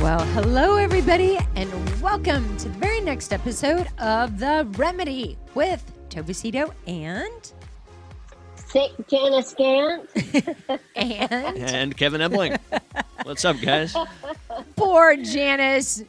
[0.00, 6.34] Well, hello, everybody, and welcome to the very next episode of The Remedy with Tova
[6.34, 7.52] Sido and.
[8.56, 10.08] Sick Janice Gant.
[10.96, 12.56] And and Kevin Ebling.
[13.24, 13.94] What's up, guys?
[14.74, 16.02] poor Janice.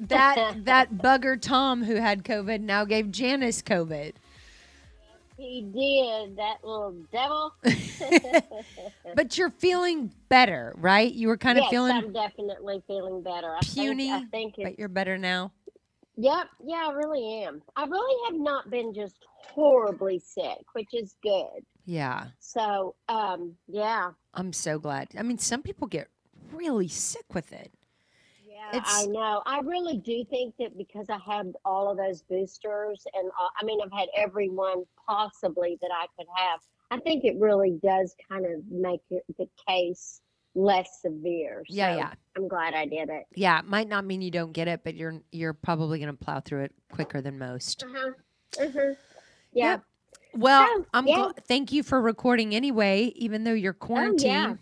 [0.00, 4.14] That that bugger Tom who had COVID now gave Janice COVID.
[5.38, 7.54] He did, that little devil.
[9.14, 11.12] But you're feeling better, right?
[11.12, 13.54] You were kind of yes, feeling I'm definitely feeling better.
[13.54, 15.52] I puny, Think, I think but you're better now.
[16.16, 17.62] Yep, yeah, I really am.
[17.76, 19.16] I really have not been just
[19.54, 21.64] horribly sick, which is good.
[21.86, 24.10] Yeah, So, um, yeah.
[24.34, 25.08] I'm so glad.
[25.16, 26.08] I mean, some people get
[26.52, 27.72] really sick with it.
[28.58, 29.42] Yeah, It's- I know.
[29.46, 33.64] I really do think that because I had all of those boosters, and uh, I
[33.64, 36.60] mean, I've had every one possibly that I could have.
[36.90, 40.22] I think it really does kind of make it, the case
[40.56, 41.62] less severe.
[41.68, 42.12] Yeah, So yeah.
[42.36, 43.26] I'm glad I did it.
[43.36, 46.24] Yeah, it might not mean you don't get it, but you're you're probably going to
[46.24, 47.84] plow through it quicker than most.
[47.84, 48.10] Uh-huh.
[48.60, 48.94] Uh-huh.
[49.52, 49.70] Yeah.
[49.72, 49.82] Yep.
[50.34, 51.16] Well, Oh, I'm yeah.
[51.16, 54.22] gl- thank you for recording anyway, even though you're quarantined.
[54.22, 54.54] Yeah,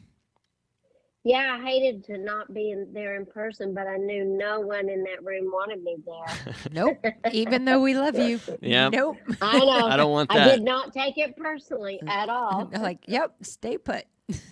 [1.34, 5.02] I hated to not be in there in person, but I knew no one in
[5.02, 6.54] that room wanted me there.
[6.72, 7.04] Nope.
[7.32, 8.38] even though we love you.
[8.60, 8.88] Yeah.
[8.90, 9.16] Nope.
[9.42, 9.86] I know.
[9.86, 10.48] I don't want that.
[10.48, 12.70] I did not take it personally at all.
[12.72, 14.04] Like, yep, stay put.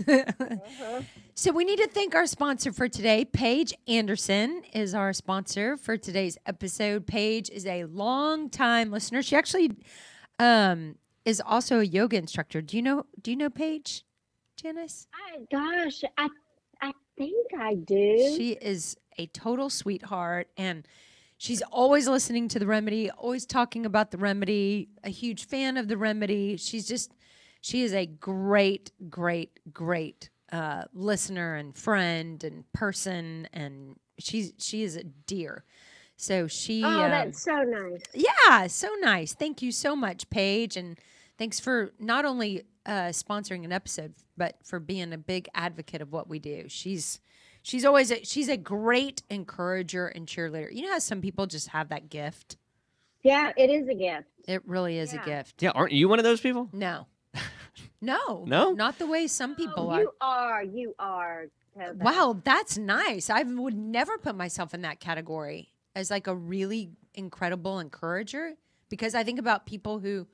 [0.06, 1.00] Uh-huh.
[1.34, 3.24] so we need to thank our sponsor for today.
[3.24, 7.06] Paige Anderson is our sponsor for today's episode.
[7.06, 9.22] Paige is a long time listener.
[9.22, 9.72] She actually
[10.38, 12.60] um, is also a yoga instructor.
[12.60, 13.06] Do you know?
[13.20, 14.04] Do you know Paige,
[14.56, 15.08] Janice?
[15.12, 16.28] I, gosh, I I
[17.16, 18.34] think I do.
[18.36, 20.86] She is a total sweetheart and
[21.38, 25.88] she's always listening to the remedy, always talking about the remedy, a huge fan of
[25.88, 26.56] the remedy.
[26.56, 27.12] She's just
[27.60, 34.82] she is a great, great, great uh, listener and friend and person and she's she
[34.82, 35.64] is a dear.
[36.16, 38.02] So she oh, um, that's so nice.
[38.14, 39.34] yeah, so nice.
[39.34, 40.98] Thank you so much, Paige, and
[41.38, 46.12] thanks for not only uh, sponsoring an episode, but for being a big advocate of
[46.12, 46.64] what we do.
[46.68, 47.20] She's
[47.62, 50.72] she's always a, she's a great encourager and cheerleader.
[50.74, 52.56] You know how some people just have that gift.
[53.22, 54.28] Yeah, it is a gift.
[54.46, 55.22] It really is Yeah.
[55.22, 55.62] a gift.
[55.62, 56.68] Yeah, aren't you one of those people?
[56.74, 57.06] No,
[58.00, 58.72] no, No?
[58.72, 60.00] not the way some people Oh, are.
[60.00, 60.62] you are.
[60.62, 61.46] You are.
[61.96, 63.30] Wow, that's nice.
[63.30, 68.54] I would never put myself in that category as like a really incredible encourager
[68.90, 70.26] because I think about people who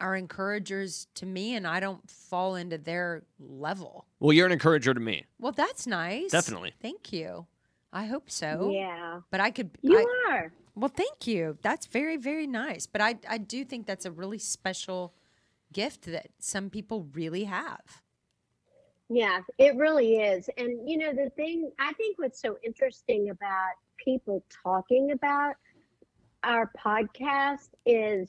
[0.00, 4.06] are encouragers to me and I don't fall into their level.
[4.20, 5.24] Well, you're an encourager to me.
[5.38, 6.30] Well, that's nice.
[6.30, 6.72] Definitely.
[6.80, 7.46] Thank you.
[7.92, 8.70] I hope so.
[8.72, 10.52] Yeah, But I could you I, are.
[10.74, 11.56] Well, thank you.
[11.62, 12.86] That's very very nice.
[12.86, 15.14] But I I do think that's a really special
[15.72, 18.02] gift that some people really have.
[19.08, 20.48] Yeah, it really is.
[20.56, 25.54] And you know, the thing I think what's so interesting about people talking about
[26.42, 28.28] our podcast is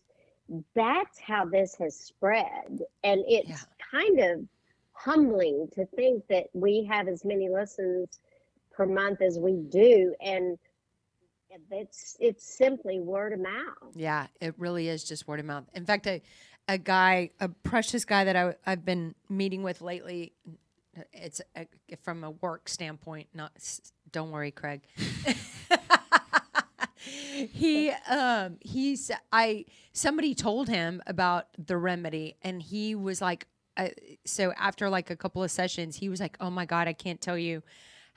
[0.76, 2.82] that's how this has spread.
[3.04, 3.58] And it's Yeah.
[3.92, 4.48] kind of
[4.94, 8.20] humbling to think that we have as many listens
[8.72, 10.58] per month as we do and
[11.72, 13.94] it's it's simply word of mouth.
[13.96, 15.66] Yeah, it really is just word of mouth.
[15.74, 16.22] In fact, a,
[16.68, 20.34] a guy, a precious guy that I, I've been meeting with lately,
[21.14, 21.68] it's a,
[22.02, 23.28] from a work standpoint.
[23.34, 23.52] Not,
[24.12, 24.82] don't worry, Craig.
[27.52, 33.90] he, um, he's, I, somebody told him about the remedy, and he was like, uh,
[34.26, 37.20] so after like a couple of sessions, he was like, "Oh my god, I can't
[37.20, 37.62] tell you."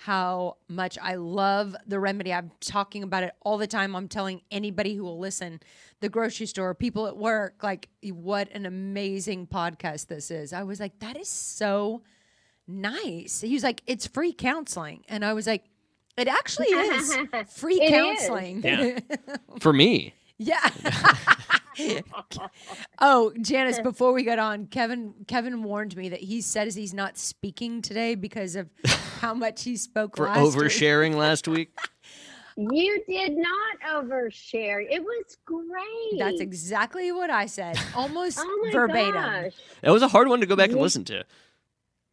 [0.01, 2.33] how much I love the remedy.
[2.33, 3.97] I'm talking about it all the time.
[3.97, 5.59] I'm telling anybody who will listen,
[6.01, 10.53] the grocery store, people at work, like what an amazing podcast this is.
[10.53, 12.03] I was like, that is so
[12.69, 13.41] nice.
[13.41, 15.03] He was like, it's free counseling.
[15.09, 15.65] And I was like,
[16.19, 17.17] it actually is
[17.55, 18.19] free It is.
[18.21, 18.63] counseling.
[18.63, 18.99] Yeah.
[19.61, 20.15] For me.
[20.39, 20.69] Yeah.
[23.01, 27.19] oh, Janice, before we get on, Kevin Kevin warned me that he says he's not
[27.19, 28.69] speaking today because of
[29.21, 30.65] how much he spoke For last week.
[30.67, 31.71] oversharing last week.
[32.57, 34.85] You did not overshare.
[34.91, 36.19] It was great.
[36.19, 37.79] That's exactly what I said.
[37.95, 39.13] Almost oh my verbatim.
[39.13, 39.53] gosh.
[39.83, 41.25] That was a hard one to go back and listen to.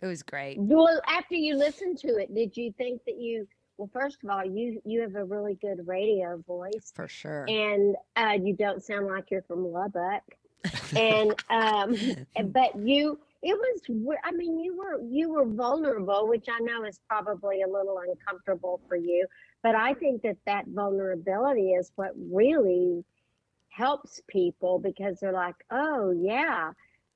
[0.01, 0.59] It was great.
[0.59, 4.45] Well, after you listened to it, did you think that you well, first of all,
[4.45, 7.45] you you have a really good radio voice, For sure.
[7.47, 10.23] and uh, you don't sound like you're from Lubbock.
[10.95, 11.95] and um,
[12.51, 13.81] but you, it was.
[14.23, 18.81] I mean, you were you were vulnerable, which I know is probably a little uncomfortable
[18.87, 19.27] for you.
[19.61, 23.03] But I think that that vulnerability is what really
[23.69, 26.71] helps people because they're like, oh yeah,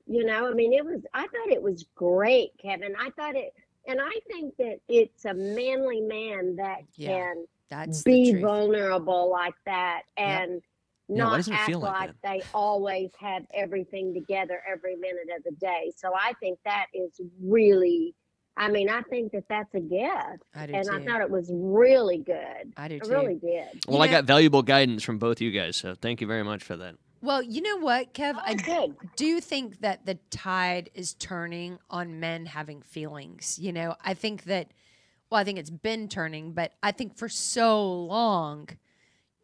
[0.06, 0.48] you know.
[0.48, 1.00] I mean, it was.
[1.14, 2.94] I thought it was great, Kevin.
[2.98, 3.52] I thought it.
[3.86, 7.08] And I think that it's a manly man that Yeah.
[7.08, 10.60] can That's be vulnerable like that and
[11.08, 15.28] Yeah, why not doesn't act feel like like they always have everything together every minute
[15.36, 15.92] of the day.
[15.96, 18.14] So I think that is really,
[18.56, 20.42] I mean, I think that that's a gift.
[20.54, 20.90] I do And too.
[20.92, 22.72] I thought it was really good.
[22.76, 23.10] I do I too.
[23.10, 23.84] really did.
[23.88, 26.62] Well, You I got valuable guidance from both you guys, so thank you very much
[26.62, 26.96] for that.
[27.22, 28.34] Well, you know what, Kev?
[28.36, 28.96] Oh, I good.
[29.16, 33.58] do think that the tide is turning on men having feelings.
[33.58, 34.72] You know, I think that,
[35.30, 38.68] well, I think it's been turning, but I think for so long,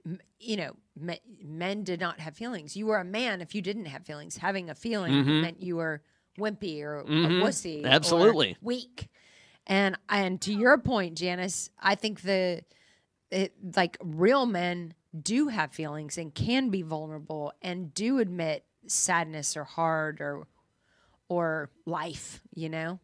[0.07, 2.77] m- you know, me, men did not have feelings.
[2.77, 4.39] You were a man if you didn't have feelings.
[4.39, 5.41] Having a feeling Mhm.
[5.43, 6.03] meant you were
[6.39, 7.41] wimpy or Mhm.
[7.41, 8.57] a wussy, or Absolutely.
[8.63, 9.09] weak.
[9.67, 12.63] And and to your point, Janice, I think the
[13.31, 19.57] it, like real men do have feelings and can be vulnerable and do admit sadness
[19.57, 20.47] or hard or
[21.29, 23.01] or life, you know?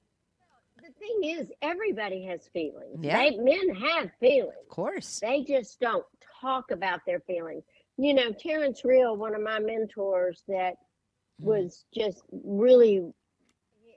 [0.76, 2.98] The thing is, everybody has feelings.
[3.00, 3.18] Yeah.
[3.18, 4.54] They, men have feelings.
[4.62, 5.18] Of course.
[5.20, 6.04] They just don't
[6.40, 7.64] talk about their feelings.
[7.96, 10.74] You know, Terrence Real, one of my mentors that
[11.40, 11.46] Mm.
[11.46, 13.02] was just really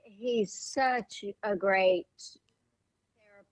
[0.04, 2.06] he's such a great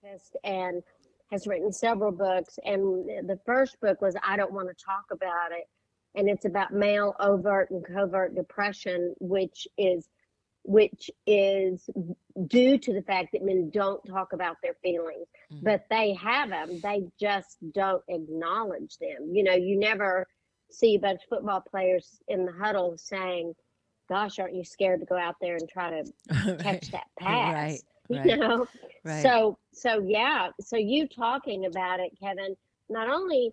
[0.03, 0.83] therapist and
[1.31, 5.53] has written several books and the first book was I don't want to talk about
[5.53, 5.65] it
[6.15, 10.09] and it's about male overt and covert depression which is
[10.67, 11.91] which is
[12.47, 15.63] due to the fact that men don't talk about their feelings Mhm.
[15.63, 20.27] but they have them they just don't acknowledge them you know you never
[20.71, 23.55] see a bunch of football players in the huddle saying
[24.09, 26.05] gosh aren't you scared to go out there and try to
[26.63, 27.81] catch that pass Right.
[28.09, 28.67] You know
[29.05, 29.23] Right.
[29.23, 32.57] so so yeah so you talking about it kevin
[32.89, 33.53] not only is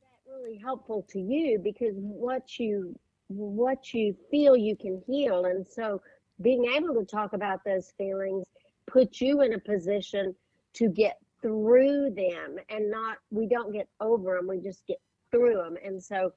[0.00, 2.94] that really helpful to you because what you
[3.28, 6.00] what you feel you can heal and so
[6.40, 8.44] being able to talk about those feelings
[8.86, 10.34] puts you in a position
[10.74, 14.98] to get through them and not we don't get over them we just get
[15.30, 16.32] through them and so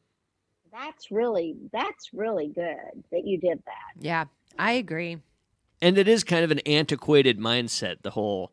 [0.71, 4.25] that's really that's really good that you did that yeah,
[4.57, 5.17] I agree.
[5.81, 8.51] And it is kind of an antiquated mindset, the whole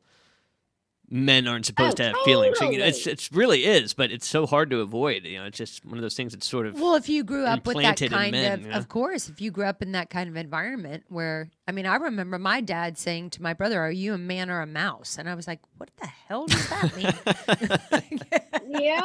[1.10, 2.58] men aren't supposed Oh, to have feelings.
[2.58, 5.25] So, you know, it's it's really is, but it's so hard to avoid.
[5.25, 7.44] You know, it's just one of those things that's sort of Well, if you grew
[7.44, 8.76] up with that in kind men, of, you know?
[8.76, 11.96] of course, if you grew up in that kind of environment where, I mean, I
[11.96, 15.28] remember my dad saying to my brother, "Are you a man or a mouse?" And
[15.28, 18.22] I was like, "What the hell does that mean?"
[18.81, 19.02] yeah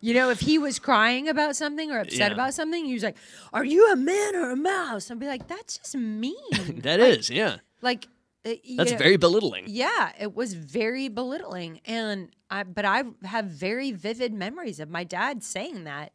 [0.00, 2.34] you know, if he was crying about something or upset Yeah.
[2.34, 3.16] about something, he was like,
[3.52, 6.34] "Are you a man or a mouse?" I'd be like, "That's just mean."
[6.82, 7.56] that is, yeah.
[7.82, 8.06] like,
[8.44, 9.64] uh, That's know, very belittling.
[9.66, 12.62] Yeah, it was very belittling, and I.
[12.62, 16.12] But I have very vivid memories of my dad saying that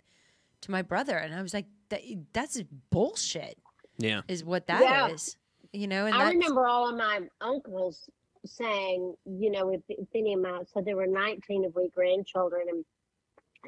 [0.61, 2.01] to my brother, and I was like, that,
[2.33, 3.57] "That's bullshit."
[3.97, 4.21] Yeah.
[4.27, 5.37] Is what that is,
[5.71, 5.79] Yeah.
[5.81, 6.05] you know.
[6.05, 8.09] And I remember all of my uncles
[8.45, 12.63] saying, you know, if, if any of my, so there were 19 of we grandchildren
[12.69, 12.85] and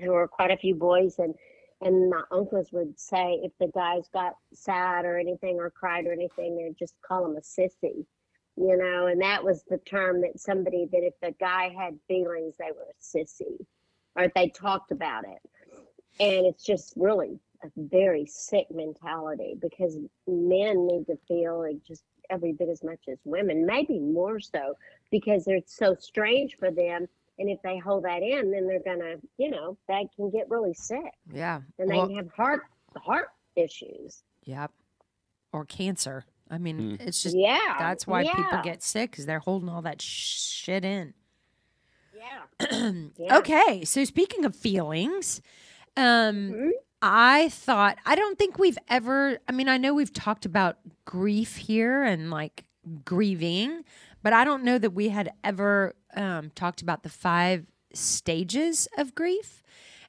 [0.02, 1.34] there were quite a few boys and,
[1.82, 6.12] and my uncles would say if the guys got sad or anything or cried or
[6.12, 8.06] anything, they'd just call them a sissy,
[8.58, 12.56] you know, and that was the term that somebody, that if the guy had feelings,
[12.58, 13.66] they were a sissy
[14.16, 15.40] or they talked about it.
[16.20, 19.98] And it's just really a very sick mentality because
[20.28, 24.76] men need to feel like just every bit as much as women, maybe more so
[25.12, 27.08] because it's so strange for them.
[27.38, 30.74] And if they hold that in, then they're gonna, you know, they can get really
[30.74, 32.62] sick yeah, and they well, can have heart
[32.96, 34.24] heart issues.
[34.44, 34.72] Yep,
[35.52, 36.24] or cancer.
[36.50, 37.02] I mean, Mm.
[37.08, 41.14] it's just yeah, that's why people get sick because they're holding all that shit in.
[42.16, 42.92] Yeah.
[43.18, 43.38] Yeah.
[43.38, 45.42] Okay, so speaking of feelings,
[45.98, 46.70] um, Mhm.
[47.02, 49.40] I thought I don't think we've ever.
[49.48, 52.66] I mean, I know we've talked about grief here and like
[53.04, 53.84] grieving,
[54.24, 59.14] but I don't know that we had ever um, talked about the five stages of
[59.16, 59.62] grief.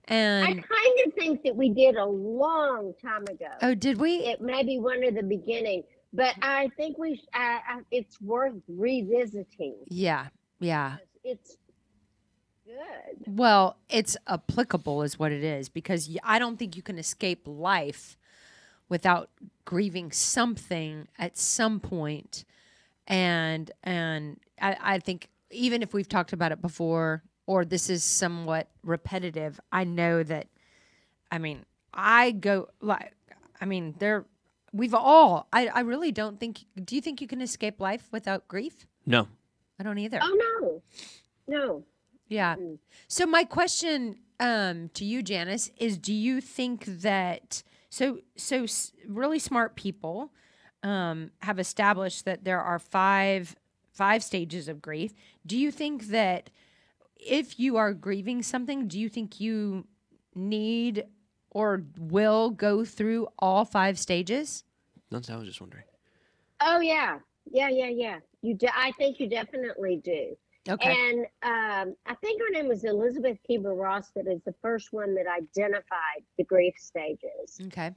[0.09, 3.49] And I kind of think that we did a long time ago.
[3.63, 4.19] oh, did we?
[4.19, 5.83] It may be one of the beginning,
[6.17, 7.17] but I think we.
[7.17, 9.77] sh- I, I, it's worth revisiting.
[9.89, 10.29] yeah,
[10.61, 10.97] yeah.
[11.25, 11.57] It's
[12.65, 13.25] good.
[13.27, 18.17] Well, it's applicable, is what it is, because I don't think you can escape life
[18.89, 19.31] without
[19.65, 22.45] grieving something at some point,
[23.07, 28.03] and and I, I think even if we've talked about it before or this is
[28.03, 30.49] somewhat repetitive, I know that
[31.31, 33.13] I mean, I go like
[33.61, 34.27] I mean, there
[34.77, 38.47] we've all I, I really don't think do you think you can escape life without
[38.49, 38.87] grief?
[39.07, 39.29] No.
[39.79, 40.19] I don't either.
[40.23, 40.83] Oh no,
[41.47, 41.85] no.
[42.29, 42.57] Yeah.
[43.09, 48.93] So my question um, to you, Janice, is: Do you think that so so s-
[49.07, 50.33] really smart people
[50.83, 53.55] um, have established that there are five
[53.93, 55.13] five stages of grief?
[55.45, 56.51] Do you think that
[57.17, 59.87] if you are grieving something, do you think you
[60.35, 61.05] need
[61.57, 64.63] or will go through all five stages?
[65.11, 65.85] That's I was just wondering.
[66.61, 67.19] Oh yeah,
[67.51, 68.19] yeah, yeah, yeah.
[68.43, 70.37] You, de- I think you definitely do.
[70.69, 70.95] Okay.
[71.09, 74.11] And um, I think her name was Elizabeth Keeber Ross.
[74.17, 77.59] That is the first one that identified the grief stages.
[77.69, 77.93] okay.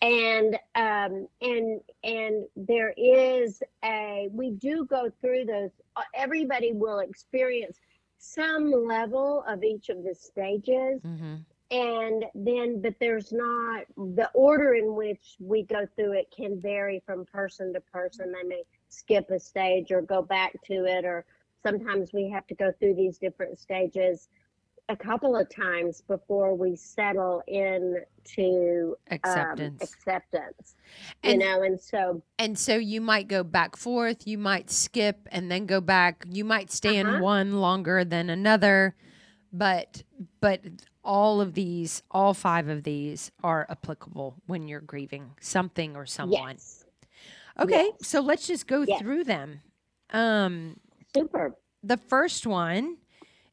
[0.00, 7.00] and um and and there is a we do go through those uh, everybody will
[7.00, 7.78] experience
[8.18, 11.34] some level of each of the stages Mm-hmm.
[11.70, 17.00] And then but there's not the order in which we go through it can vary
[17.06, 21.24] from person to person they may skip a stage or go back to it or
[21.64, 24.28] sometimes we have to go through these different stages
[24.88, 29.80] a couple of times before we settle in to Acceptance.
[29.80, 30.74] um, acceptance
[31.22, 35.28] And- you know and so And so you might go back forth, you might skip
[35.30, 36.24] and then go back.
[36.28, 37.20] You might stay in Uh-huh.
[37.20, 38.96] one longer than another,
[39.52, 40.02] but
[40.40, 40.60] but
[41.02, 46.56] all of these, all five of these are applicable when you're grieving something or someone.
[46.56, 46.84] yes
[47.58, 48.08] Okay, yes.
[48.08, 49.00] so let's just go Yes.
[49.00, 49.60] through them.
[50.10, 50.78] Um
[51.14, 52.98] super the first one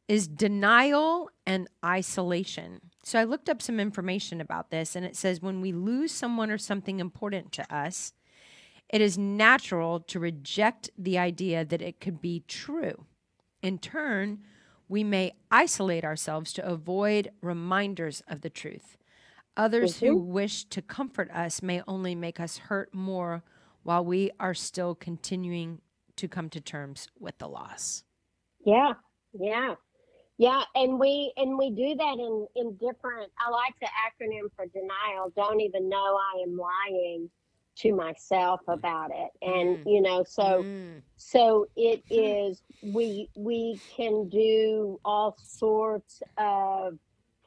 [0.07, 2.81] is denial and isolation.
[3.03, 6.51] So I looked up some information about this, and it says when we lose someone
[6.51, 8.13] or something important to us,
[8.89, 13.05] it is natural to reject the idea that it could be true.
[13.61, 14.43] In turn,
[14.87, 18.97] we may isolate ourselves to avoid reminders of the truth.
[19.55, 20.31] Others who mm-hmm.
[20.31, 23.43] wish to comfort us may only make us hurt more
[23.83, 25.81] while we are still continuing
[26.15, 28.03] to come to terms with the loss.
[28.65, 28.93] Yeah,
[29.33, 29.75] yeah,
[30.37, 33.31] yeah, and we and we do that in in different.
[33.39, 35.31] I like the acronym for denial.
[35.35, 37.29] Don't even know I am lying
[37.79, 38.73] to myself mm.
[38.73, 39.83] about it, and mm.
[39.85, 41.01] you know, so Mm.
[41.15, 42.61] so it is.
[42.81, 46.97] We we can do all sorts of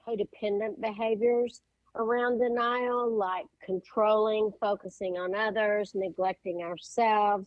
[0.07, 1.63] codependent behaviors
[1.97, 7.47] around denial, like controlling, focusing on others, neglecting ourselves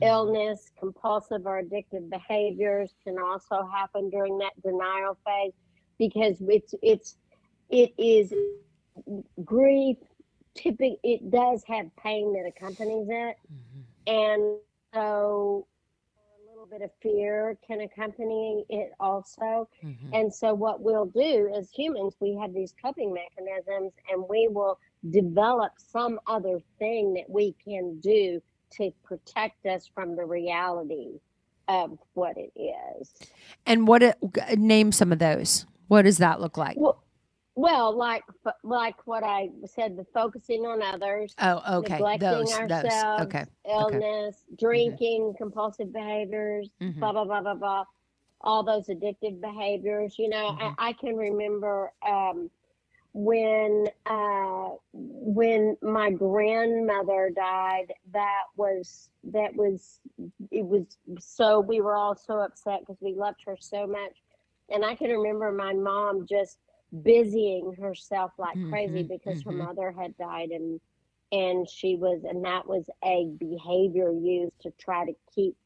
[0.00, 0.08] mm-hmm.
[0.08, 5.52] illness, compulsive or addictive behaviors can also happen during that denial phase
[5.98, 7.16] because it's it's
[7.68, 8.32] it is
[9.44, 9.96] grief
[10.62, 13.36] typically it does have pain that accompanies it
[14.06, 14.58] and
[14.94, 15.66] so
[16.16, 20.10] a little bit of fear can accompany it also Mhm.
[20.12, 24.78] and so, what we'll do as humans, we have these coping mechanisms, and we will
[25.10, 28.40] develop some other thing that we can do
[28.72, 31.20] to protect us from the reality
[31.68, 33.14] of what it is.
[33.66, 34.16] And what it,
[34.58, 35.64] name some of those?
[35.88, 36.76] What does that look like?
[36.76, 37.02] Well,
[37.60, 38.22] well, like
[38.64, 42.00] like what I said, the focusing on others, Oh, okay.
[42.00, 42.92] neglecting Those, those.
[42.92, 43.46] ourselves, Okay.
[43.68, 46.94] illness, drinking, compulsive behaviors, Mhm.
[46.98, 47.84] blah blah blah blah blah
[48.42, 50.76] all those addictive behaviors you know Mhm.
[50.78, 52.50] I, I can remember um
[53.12, 60.00] when uh when my grandmother died that was that was
[60.50, 60.84] it was
[61.18, 64.22] so we were all so upset because we loved her so much
[64.70, 66.58] and i can remember my mom just
[67.02, 69.58] busying herself like crazy Mhm, because her mhm.
[69.58, 70.80] mother had died and
[71.32, 75.56] and she was and that was a behavior used to try to keep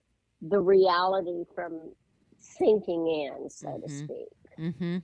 [0.42, 1.80] the reality from
[2.38, 3.88] sinking in so to Mhm.
[3.88, 4.28] speak
[4.58, 4.98] Mm-hmm.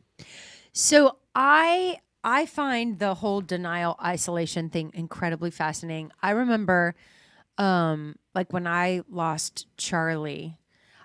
[0.73, 6.13] So I I find the whole denial isolation thing incredibly fascinating.
[6.23, 6.95] I remember,
[7.59, 10.59] um, like when I lost Charlie,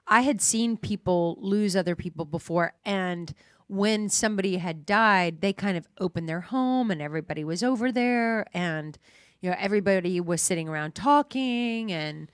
[0.07, 3.33] I had seen people lose other people before, and
[3.67, 8.45] when somebody had died, they kind of opened their home, and everybody was over there,
[8.53, 8.97] and
[9.41, 12.31] you know everybody was sitting around talking, and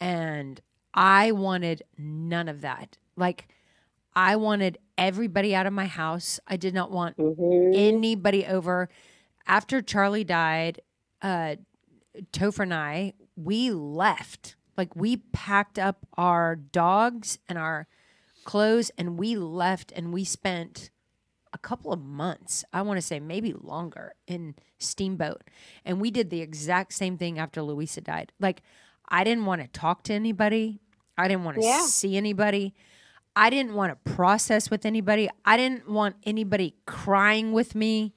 [0.00, 0.60] and
[0.92, 2.98] I wanted none of that.
[3.16, 3.48] Like
[4.14, 6.38] I wanted everybody out of my house.
[6.46, 7.72] I did not want Mhm.
[7.74, 8.88] anybody over.
[9.46, 10.80] After Charlie died,
[11.22, 11.56] uh,
[12.32, 14.56] Topher and I, we left.
[14.76, 17.86] Like we packed up our dogs and our
[18.44, 20.90] clothes and we left and we spent
[21.52, 25.42] a couple of months, I want to say maybe longer, in Steamboat.
[25.84, 28.32] And we did the exact same thing after Louisa died.
[28.40, 28.62] Like
[29.08, 30.80] I didn't want to talk to anybody.
[31.16, 31.82] I didn't want to Yeah.
[31.86, 32.74] see anybody.
[33.36, 35.28] I didn't want to process with anybody.
[35.44, 38.14] I didn't want anybody crying with me.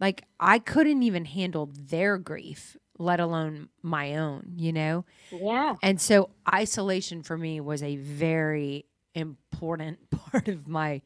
[0.00, 5.04] Like I couldn't even handle their grief, let alone my own, you know?
[5.32, 5.74] Yeah.
[5.82, 8.84] And so isolation for me was a very
[9.18, 11.02] important part of my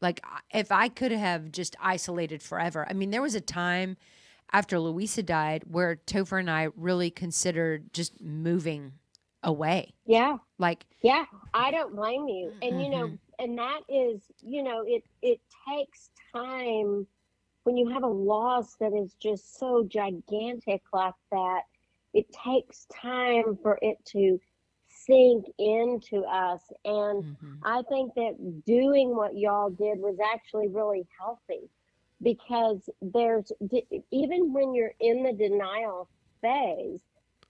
[0.00, 2.86] like if I could have just isolated forever.
[2.88, 3.96] I mean, there was a time
[4.52, 8.92] after Louisa died where Topher and I really considered just moving
[9.42, 9.94] away.
[10.06, 10.38] Yeah.
[10.58, 11.24] Like Yeah.
[11.52, 12.52] I don't blame you.
[12.62, 13.14] And you know, mm-hmm.
[13.44, 17.06] and that is, you know, it it takes time
[17.64, 21.62] when you have a loss that is just so gigantic like that.
[22.12, 24.38] It takes time for it to
[25.06, 27.58] sink into us and mhm.
[27.62, 31.70] I think that doing what y'all did was actually really healthy
[32.22, 33.52] because there's
[34.10, 36.08] even when you're in the denial
[36.40, 37.00] phase,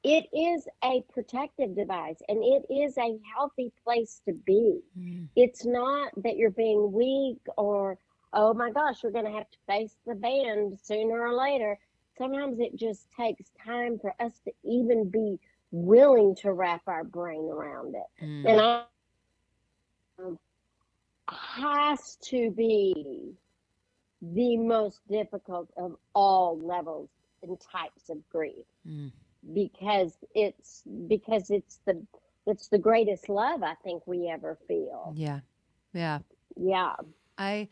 [0.03, 4.81] it is a protective device and it is a healthy place to be.
[4.99, 5.29] Mm.
[5.35, 7.99] It's not that you're being weak or,
[8.33, 11.79] oh my gosh, you're going to have to face the band sooner or later.
[12.19, 15.41] Sometimes it just takes time for us to even be
[15.75, 18.49] willing to wrap our brain around it Mm.
[18.49, 18.85] and I
[20.19, 20.39] um,
[21.29, 23.35] has to be
[24.23, 27.09] the most difficult of all levels
[27.43, 29.11] and types of grief Mm.
[29.53, 32.01] because it's because it's the
[32.47, 35.13] it's the greatest love I think we ever feel.
[35.17, 35.41] Yeah.
[35.93, 36.21] Yeah.
[36.57, 36.95] Yeah.
[37.39, 37.69] I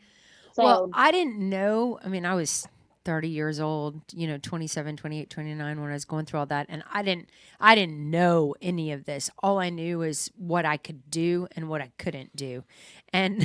[0.51, 1.99] So well, I didn't know.
[2.03, 2.67] I mean, I was
[3.05, 6.67] 30 years old, you know, 27, 28, 29 when I was going through all that
[6.69, 7.29] and I didn't
[7.59, 9.29] I didn't know any of this.
[9.41, 12.63] All I knew was what I could do and what I couldn't do.
[13.11, 13.43] And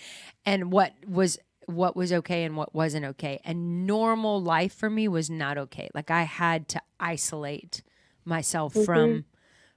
[0.46, 3.40] and what was what was okay and what wasn't okay.
[3.44, 5.90] And normal life for me was not okay.
[5.94, 7.82] Like I had to isolate
[8.24, 8.84] myself Mhm.
[8.84, 9.24] from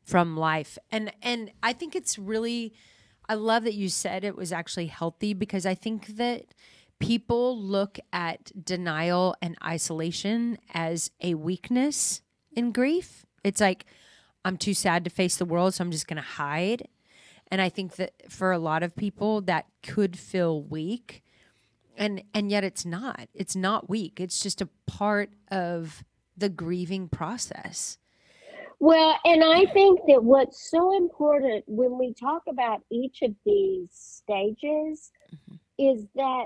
[0.04, 0.78] from life.
[0.92, 2.74] And and I think it's really
[3.30, 6.46] I love that you said it was actually healthy because I think that
[7.02, 12.22] people look at denial and isolation as a weakness
[12.54, 13.26] in grief.
[13.44, 13.86] It's like,
[14.46, 16.88] I'm too sad to face the world, so I'm just going to hide.
[17.50, 21.24] And I think that for a lot of people, that could feel weak.
[21.98, 23.28] And, and yet it's not.
[23.34, 24.20] It's not weak.
[24.20, 26.04] It's just a part of
[26.38, 27.98] the grieving process.
[28.80, 33.90] Well, and I think that what's so important when we talk about each of these
[33.92, 35.60] stages Mhm.
[35.78, 36.46] is that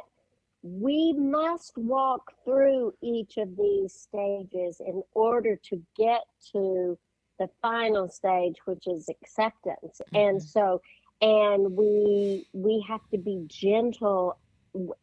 [0.65, 6.21] we must walk through each of these stages in order to get
[6.53, 6.97] to
[7.37, 10.01] the final stage, which is acceptance.
[10.15, 10.41] And Mhm.
[10.41, 10.81] so,
[11.21, 14.39] and we we have to be gentle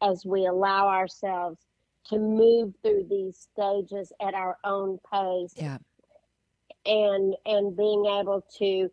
[0.01, 1.65] as we allow ourselves
[2.07, 5.79] to move through these stages at our own pace Yeah.
[6.85, 8.91] and and being able to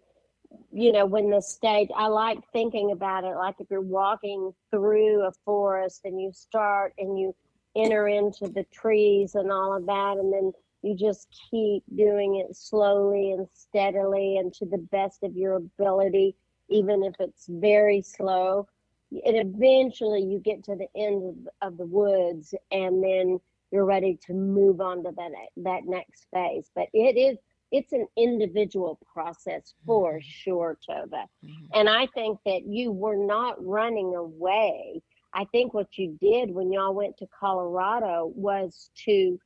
[0.72, 5.26] you know when the stage i like thinking about it like if you're walking through
[5.26, 7.36] a forest and you start and you
[7.76, 12.56] enter into the trees and all of that and then you just keep doing it
[12.56, 16.36] slowly and steadily and to the best of your ability
[16.70, 18.68] even if it's very slow
[19.12, 21.24] and eventually you get to the end
[21.62, 23.40] of, of the woods and then
[23.72, 26.70] you're ready to move on to that that next phase.
[26.74, 27.38] But it is
[27.72, 30.24] it's an individual process for Mhm.
[30.24, 31.28] sure, Tova.
[31.44, 31.70] Mhm.
[31.74, 35.02] And I think that you were not running away.
[35.34, 39.40] I think what you did when y'all went to Colorado was to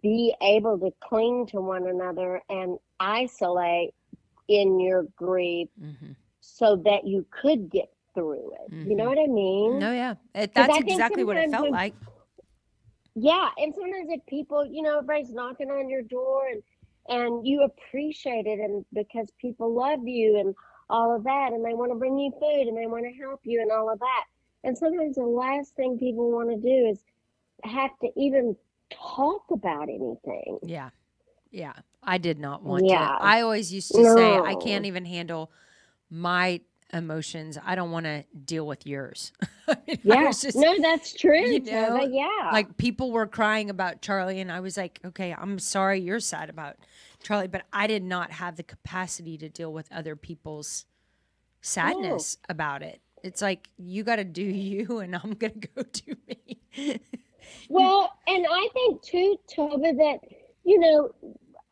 [0.00, 3.94] be able to cling to one another and isolate
[4.48, 6.16] in your grief Mhm.
[6.40, 8.72] so that you could get through it.
[8.72, 9.08] You know Mhm.
[9.08, 9.78] what I mean?
[9.78, 10.14] No, yeah.
[10.34, 11.94] It, that's exactly what it felt when- like.
[13.14, 16.62] Yeah, and sometimes if people, you know, everybody's knocking on your door and
[17.08, 20.54] and you appreciate it and because people love you and
[20.88, 23.40] all of that and they want to bring you food and they want to help
[23.44, 24.24] you and all of that.
[24.64, 26.98] And sometimes the last thing people want to do is
[27.64, 28.56] have to even
[28.90, 30.58] talk about anything.
[30.62, 30.90] Yeah.
[31.50, 31.72] Yeah.
[32.02, 33.16] I did not want Yeah.
[33.16, 33.24] to.
[33.24, 35.50] I always used to say, I can't even handle
[36.10, 36.60] my
[36.92, 37.58] emotions.
[37.64, 39.32] I don't want to deal with yours.
[39.68, 40.30] I mean, Yeah.
[40.30, 41.38] just- no, that's true.
[41.40, 41.98] you Tova.
[41.98, 42.50] know, yeah.
[42.52, 46.48] like people were crying about Charlie, and I was like, okay, I'm sorry you're sad
[46.50, 46.76] about
[47.22, 50.84] Charlie, but I did not have the capacity to deal with other people's
[51.60, 53.00] sadness about it.
[53.24, 57.00] It's like you got to do you, and I'm gonna go do me.
[57.68, 60.18] Well, and I think too, Tova, that
[60.64, 61.10] you know,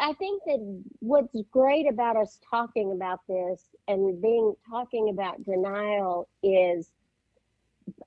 [0.00, 6.28] I think that what's great about us talking about this and being talking about denial
[6.42, 6.92] is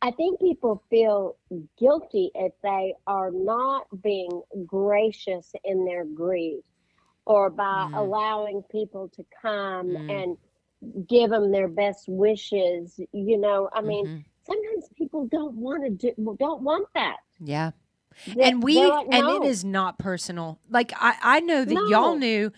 [0.02, 1.38] I think people feel
[1.78, 6.63] guilty if they are not being gracious in their grief
[7.26, 7.93] or by Mm.
[7.93, 10.10] allowing people to come Mm.
[10.10, 10.38] and
[11.08, 13.00] give them their best wishes.
[13.12, 14.26] You know, I mean, Mhm.
[14.43, 17.17] sometimes people don't want to do, don't want that.
[17.39, 17.71] Yeah.
[18.25, 20.60] They- and we like, and it is not personal.
[20.69, 22.51] Like i i know that y'all knew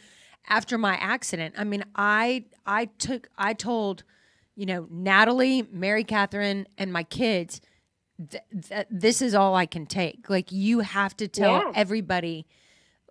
[0.48, 1.56] after my accident.
[1.58, 4.04] I mean i i took i told
[4.56, 7.62] you know natalie mary catherine and my kids
[8.30, 10.30] th- th- this is all i can take.
[10.30, 11.72] Like you have to tell Yeah.
[11.76, 12.46] everybody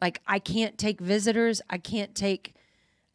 [0.03, 1.61] like i can't take visitors.
[1.71, 2.55] I can't take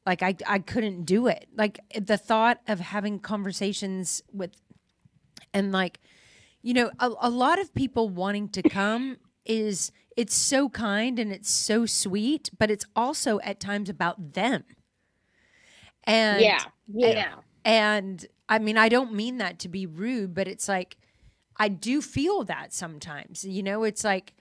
[0.05, 1.47] like I, I couldn't do it.
[1.55, 4.51] Like the thought of having conversations with
[5.53, 5.99] and like
[6.63, 11.31] you know a, a lot of people wanting to come is it's so kind and
[11.31, 14.63] it's so sweet but it's also at times about them
[16.05, 20.67] and yeah, yeah, and i mean i don't mean that to be rude but it's
[20.67, 20.97] like
[21.57, 24.33] i do feel that sometimes you know it's like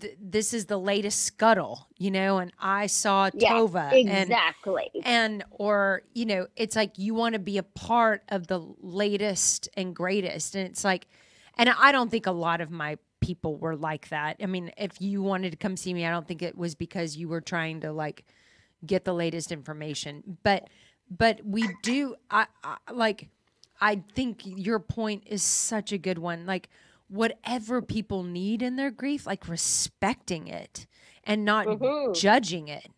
[0.00, 4.90] th- this is the latest scuttle you know and i saw yeah, tova and exactly.
[5.04, 9.68] and or you know it's like you want to be a part of the latest
[9.74, 11.06] and greatest and it's like
[11.56, 15.00] and i don't think a lot of my people were like that i mean if
[15.00, 17.80] you wanted to come see me i don't think it was because you were trying
[17.80, 18.24] to like
[18.86, 20.68] get the latest information but
[21.10, 23.28] but we do I, I like
[23.80, 26.68] i think your point is such a good one like
[27.08, 30.86] whatever people need in their grief like respecting it
[31.24, 32.14] and not Mhm.
[32.14, 32.88] judging it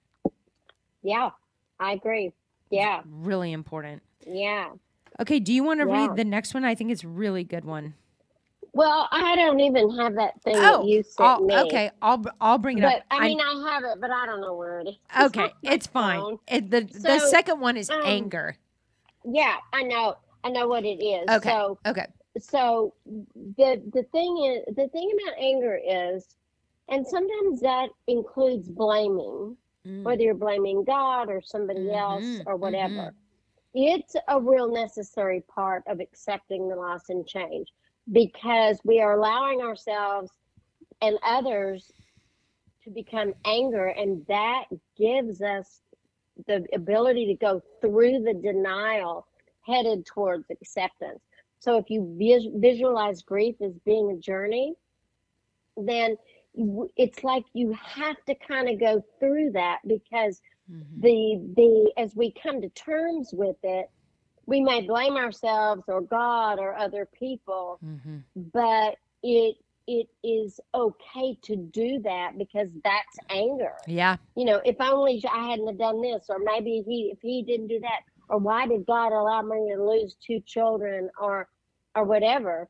[1.03, 1.31] Yeah,
[1.79, 2.33] I agree.
[2.71, 4.73] Yeah, really important yeah.
[5.21, 6.09] Okay, do you want to Yeah.
[6.09, 6.64] read the next one?
[6.64, 7.95] I think it's a really good one.
[8.77, 11.55] Well, I don't even have that thing Oh, that you sent I'll- me.
[11.61, 13.03] okay, I'll I'll bring it But up.
[13.11, 14.97] I mean, I, have it, but I don't know where it is.
[15.19, 16.39] okay, it's fine.
[16.47, 18.55] It, the the second one is um, anger.
[19.25, 20.17] Yeah, I know.
[20.45, 21.27] I know what it is.
[21.31, 21.49] Okay.
[21.49, 22.07] So, Okay.
[22.39, 22.93] so
[23.57, 26.37] the the thing is, the thing about anger is,
[26.91, 32.57] and sometimes that includes blaming, Mm, whether you're blaming God or somebody else Mhm, or
[32.57, 33.15] whatever.
[33.73, 37.69] It's a real necessary part of accepting the loss and change
[38.11, 40.31] because we are allowing ourselves
[41.03, 41.92] and others
[42.85, 44.64] to become anger, and that
[44.97, 45.81] gives us
[46.47, 49.27] the ability to go through the denial
[49.62, 51.21] headed towards acceptance.
[51.59, 54.75] So if you vis- visualize grief as being a journey,
[55.77, 56.16] then
[56.97, 60.40] it's like you have to kind of go through that because
[60.71, 60.85] mhm.
[61.01, 63.90] the the as we come to terms with it,
[64.47, 68.23] we may blame ourselves or God or other people, Mhm.
[68.53, 69.57] but it
[69.89, 74.17] it is okay to do that because that's anger Yeah.
[74.37, 77.69] you know, if only I hadn't have done this, or maybe he, if he didn't
[77.69, 81.49] do that, or why did God allow me to lose two children, or,
[81.95, 82.69] or whatever.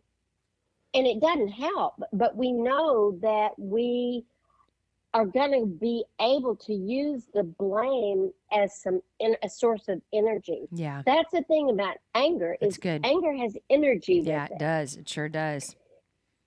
[0.94, 4.24] And it doesn't help, but we know that we
[5.16, 10.02] are going to be able to use the blame as some in, a source of
[10.12, 10.68] energy.
[10.72, 11.00] Yeah.
[11.06, 13.00] That's the thing about anger It's good.
[13.02, 14.18] anger has energy.
[14.18, 14.52] with Yeah, it.
[14.52, 14.96] it does.
[14.96, 15.74] It sure does.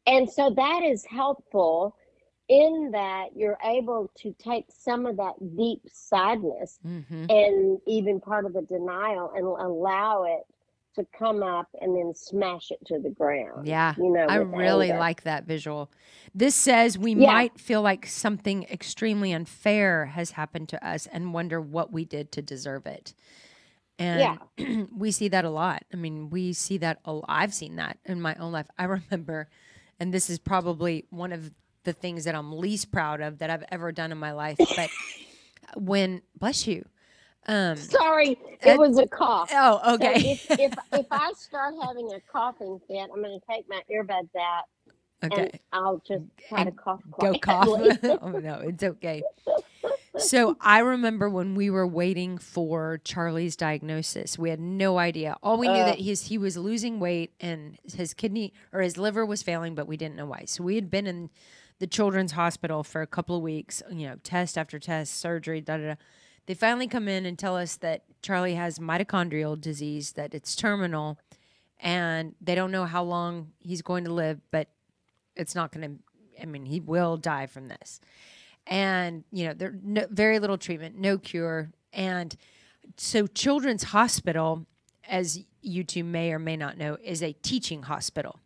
[0.06, 1.96] And so that is helpful
[2.48, 8.46] in that you're able to take some of that deep sadness hmm and even part
[8.46, 10.42] of the denial and allow it
[10.96, 13.68] to come up and then smash it to the ground.
[13.68, 13.94] Yeah.
[13.98, 15.00] You know, I really anger.
[15.00, 15.92] like that visual.
[16.34, 17.28] This says we Yeah.
[17.32, 22.32] might feel like something extremely unfair has happened to us and wonder what we did
[22.34, 23.14] to deserve it.
[23.98, 24.40] And
[24.96, 25.84] we see that a lot.
[25.94, 27.00] I mean, we see that.
[27.06, 28.68] A, I've seen that in my own life.
[28.78, 29.50] I remember,
[30.00, 31.52] and this is probably one of
[31.84, 34.58] the things that I'm least proud of that I've ever done in my life.
[34.58, 34.90] But
[35.78, 36.86] when, bless you.
[37.48, 39.50] Um, Sorry, Uh, it was a cough.
[39.54, 40.32] oh, So okay.
[40.34, 44.30] if, if if I start having a coughing fit, I'm going to take my earbuds
[44.40, 44.66] out
[45.24, 45.50] okay.
[45.52, 47.02] and I'll just try to cough.
[47.20, 47.68] go cough.
[48.22, 49.24] oh no, it's okay.
[50.18, 55.38] So I remember when we were waiting for Charlie's diagnosis, we had no idea.
[55.42, 55.86] All we knew Uh.
[55.86, 59.88] that he's he was losing weight and his kidney or his liver was failing, but
[59.88, 60.44] we didn't know why.
[60.46, 61.30] So we had been in
[61.80, 65.78] the children's hospital for a couple of weeks, you know, test after test, surgery, da
[65.78, 65.96] da da.
[66.50, 71.20] They finally come in and tell us that Charlie has mitochondrial disease, that it's terminal,
[71.80, 74.68] and they don't know how long he's going to live, but
[75.36, 76.42] it's not going to.
[76.42, 78.02] I mean, he will die from this,
[78.66, 82.36] and you know, there's no, very little treatment, no cure, and
[82.98, 84.66] so Children's Hospital,
[85.08, 88.40] as you two may or may not know, is a teaching hospital.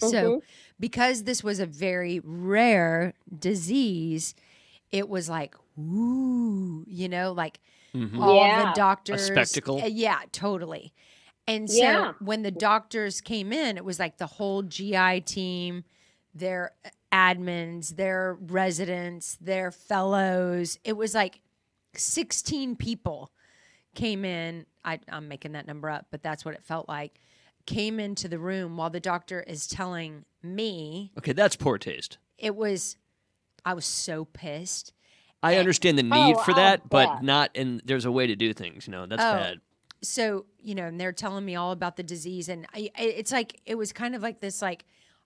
[0.00, 0.38] So, mm-hmm.
[0.80, 4.34] because this was a very rare disease,
[4.90, 7.60] it was like, ooh, you know, like
[8.18, 8.66] all Yeah.
[8.66, 9.26] the doctors.
[9.26, 9.82] spectacle.
[9.82, 10.92] Uh, yeah, totally.
[11.46, 12.12] And so Yeah.
[12.20, 15.84] when the doctors came in, it was like the whole GI team,
[16.34, 16.72] their
[17.10, 20.78] admins, their residents, their fellows.
[20.84, 21.40] It was like
[21.96, 23.32] 16 people
[23.94, 24.66] came in.
[24.84, 27.20] I, I'm making that number up, but that's what it felt like.
[27.66, 32.18] Came into the room while the doctor is telling me Okay, that's poor taste.
[32.38, 32.96] it was.
[33.64, 34.92] I was so pissed.
[35.42, 37.22] I understand the need Oh, for I'll that, but bet.
[37.24, 39.06] not and there's a way to do things, you know.
[39.06, 39.32] That's Oh.
[39.32, 39.60] bad.
[40.02, 43.32] so you know, and they're telling me all about the disease, and I, I- it's
[43.32, 44.84] like it was kind of like this, like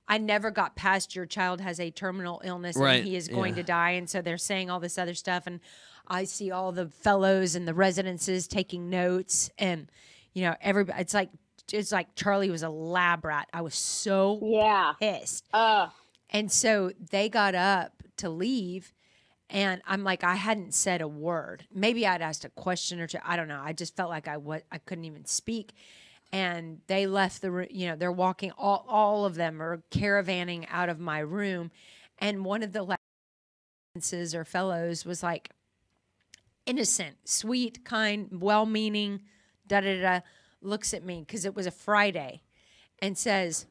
[0.08, 3.54] I never got past your child has a terminal illness Right, and he is going
[3.54, 3.62] yeah.
[3.62, 5.60] to die, and so they're saying all this other stuff, and
[6.06, 9.90] I see all the fellows and the residences taking notes, and
[10.34, 11.00] you know, everybody.
[11.00, 11.30] It's like
[11.72, 13.48] it's like Charlie was a lab rat.
[13.52, 14.92] I was so Yeah.
[15.00, 15.44] pissed.
[15.52, 15.88] Uh,
[16.30, 18.92] And so they got up to leave.
[19.54, 21.64] And I'm like, I hadn't said a word.
[21.72, 23.18] Maybe I'd asked a question or two.
[23.24, 23.62] I don't know.
[23.62, 25.74] I just felt like I was, I couldn't even speak.
[26.32, 27.68] And they left the room.
[27.70, 28.50] You know, they're walking.
[28.58, 31.70] All all of them are caravanning out of my room.
[32.18, 32.96] And one of the
[33.94, 35.50] licenses or fellows was like,
[36.66, 39.20] innocent, sweet, kind, well-meaning,
[39.68, 40.20] da da da.
[40.62, 42.42] Looks at me because it was a Friday,
[43.00, 43.66] and says,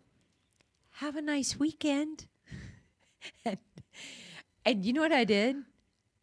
[0.91, 2.27] "Have a nice weekend."
[3.45, 3.57] and,
[4.63, 5.57] and you know what I did?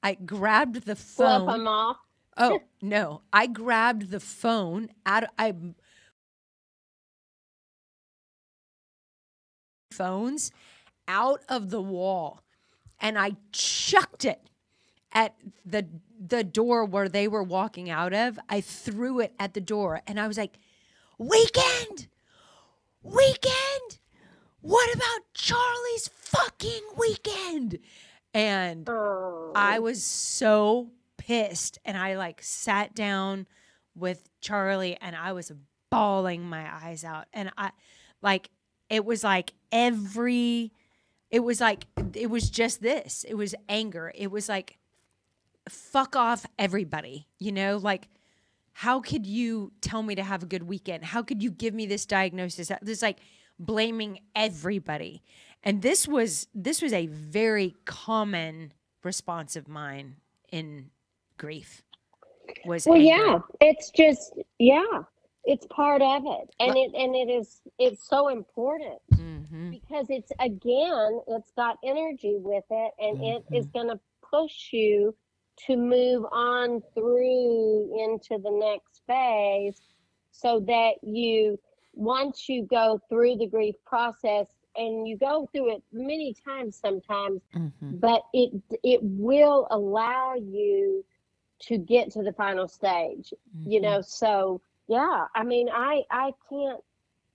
[0.03, 1.45] I grabbed the phone.
[1.45, 1.97] flip them off.
[2.37, 3.23] Oh no!
[3.33, 5.25] I grabbed the phone out.
[5.39, 5.55] I
[9.93, 10.51] phones
[11.07, 12.43] out of the wall,
[13.01, 14.49] and I chucked it
[15.13, 15.35] at
[15.65, 15.87] the
[16.19, 18.39] the door where they were walking out of.
[18.49, 20.59] I threw it at the door, and I was like,
[21.19, 22.09] "Weekend,
[23.03, 23.99] weekend.
[24.63, 27.79] What about Charlie's fucking weekend?"
[28.33, 29.53] And Oh.
[29.55, 33.47] I was so pissed and I like sat down
[33.95, 35.53] with Charlie and I was
[35.91, 37.73] bawling my eyes out and I
[38.23, 38.51] like
[38.89, 40.73] it was like every
[41.31, 43.25] it was like it was just this.
[43.29, 44.13] It was anger.
[44.15, 44.79] It was like
[45.69, 47.77] fuck off everybody you know?
[47.77, 48.09] Like
[48.73, 51.05] how could you tell me to have a good weekend?
[51.05, 52.71] How could you give me this diagnosis?
[52.81, 53.19] This like
[53.59, 55.23] blaming everybody
[55.63, 58.73] and this was this was a very common
[59.05, 60.17] response of mine
[60.51, 60.91] in
[61.39, 61.83] grief
[62.65, 63.07] was Well, anger.
[63.09, 65.03] yeah, it's just yeah,
[65.45, 69.71] it's part of it, and it and it is it's so important Mhm.
[69.71, 75.15] because it's again, it's got energy with it, and it is going to push you
[75.67, 79.81] to move on through into the next phase,
[80.31, 81.59] so that you
[81.95, 84.47] once you go through the grief process
[84.81, 88.01] and you go through it many times sometimes Mhm.
[88.07, 88.51] but it
[88.83, 91.05] it will allow you
[91.69, 93.33] to get to the final stage
[93.65, 93.83] you Mhm.
[93.83, 96.81] know so yeah i mean i i can't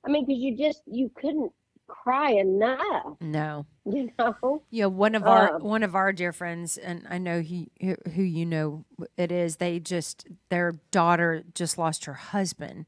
[0.05, 1.51] i mean because you just you couldn't
[1.87, 6.77] cry enough no you know Yeah, one of our Um, one of our dear friends,
[6.77, 8.83] and I know he who who you know
[9.15, 9.57] it is.
[9.57, 12.87] They just their daughter just lost her husband,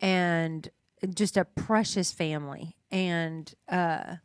[0.00, 0.70] and
[1.14, 2.76] just a precious family.
[2.90, 4.16] And uh,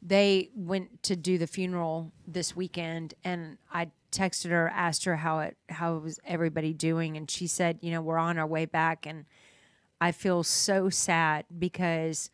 [0.00, 5.40] they went to do the funeral this weekend, and I texted her, asked her how
[5.40, 9.06] it how was everybody doing, and she said, you know, we're on our way back,
[9.06, 9.24] and
[10.00, 12.30] I feel so sad because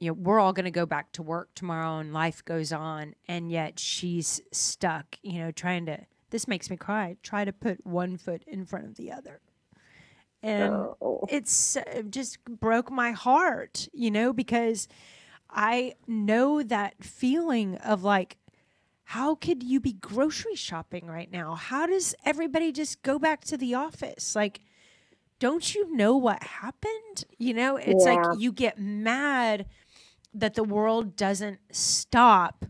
[0.00, 3.14] you know, we're all going to go back to work tomorrow and life goes on.
[3.28, 5.98] And yet she's stuck, you know, trying to,
[6.30, 9.40] this makes me cry, try to put one foot in front of the other.
[10.42, 11.28] And Oh.
[11.28, 14.88] it's uh, just broke my heart, you know, because
[15.50, 18.38] I know that feeling of like,
[19.04, 21.54] how could you be grocery shopping right now?
[21.56, 24.36] How does everybody just go back to the office?
[24.36, 24.62] Like,
[25.38, 27.24] don't you know what happened?
[27.38, 28.06] You know, it's Yeah.
[28.06, 29.66] like you get mad
[30.34, 32.64] that the world doesn't stop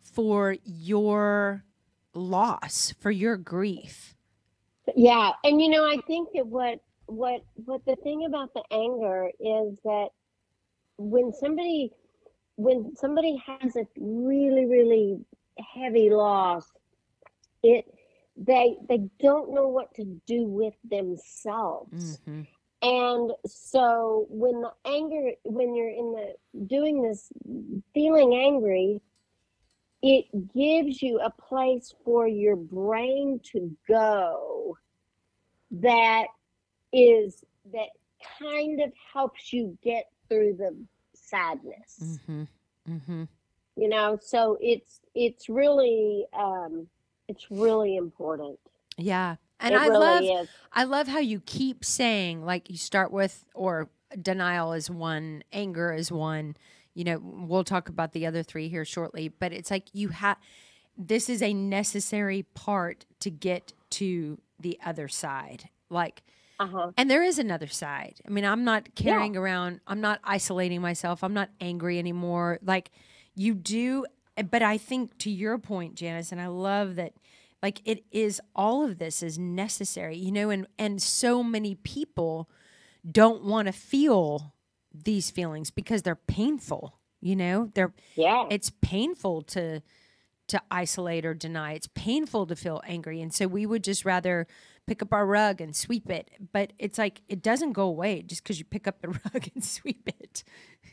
[0.00, 1.64] for your
[2.14, 4.14] loss, for your grief.
[4.96, 6.80] yeah and you know i think that what
[7.10, 10.08] what what the thing about the anger is that
[10.98, 11.90] when somebody
[12.56, 15.18] when somebody has a really really
[15.74, 16.70] heavy loss
[17.62, 17.84] it
[18.36, 22.42] they they don't know what to do with themselves Mm-hmm.
[22.82, 26.34] and so when the anger when you're in the
[26.66, 27.28] doing this
[27.92, 29.02] feeling angry
[30.02, 34.76] it gives you a place for your brain to go
[35.72, 36.26] that
[36.92, 37.88] is that
[38.38, 40.76] kind of helps you get through the
[41.14, 42.42] sadness Mm-hmm.
[42.90, 43.24] Mm-hmm.
[43.76, 46.86] you know so it's it's really um
[47.28, 48.58] it's really important
[48.96, 49.36] Yeah.
[49.60, 53.12] And it I really love is I love how you keep saying like you start
[53.12, 53.88] with or
[54.20, 56.56] denial is one, anger is one.
[56.94, 60.38] You know, we'll talk about the other three here shortly, but it's like you have
[60.98, 65.68] this is a necessary part to get to the other side.
[65.88, 66.22] Like
[66.60, 66.92] Uh-huh.
[66.96, 68.20] And there is another side.
[68.26, 71.24] I mean, I'm not carrying around, I'm not isolating myself.
[71.24, 72.58] I'm not angry anymore.
[72.62, 72.90] Like
[73.34, 74.04] you do,
[74.50, 77.14] but I think to your point, Janice, and I love that
[77.62, 82.48] like it is all of this is necessary, you know, and and so many people
[83.10, 84.54] don't want to feel
[84.92, 87.70] these feelings because they're painful, you know?
[87.74, 88.46] They're Yeah.
[88.50, 89.82] it's painful to
[90.48, 91.74] to isolate or deny.
[91.74, 93.20] It's painful to feel angry.
[93.22, 94.46] And so we would just rather
[94.86, 96.30] pick up our rug and sweep it.
[96.52, 99.64] But it's like it doesn't go away just because you pick up the rug and
[99.64, 100.44] sweep it.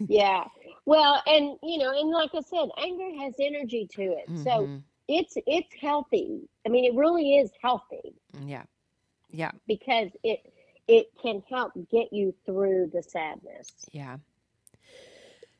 [0.07, 0.45] yeah.
[0.85, 4.25] Well, and you know, and like I said, anger has energy to it.
[4.43, 4.83] So Mhm.
[5.07, 6.47] it's it's healthy.
[6.65, 8.13] I mean, it really is healthy
[8.45, 8.63] yeah.
[9.31, 9.51] Yeah.
[9.67, 10.39] because it
[10.87, 13.67] it can help get you through the sadness.
[13.91, 14.17] Yeah.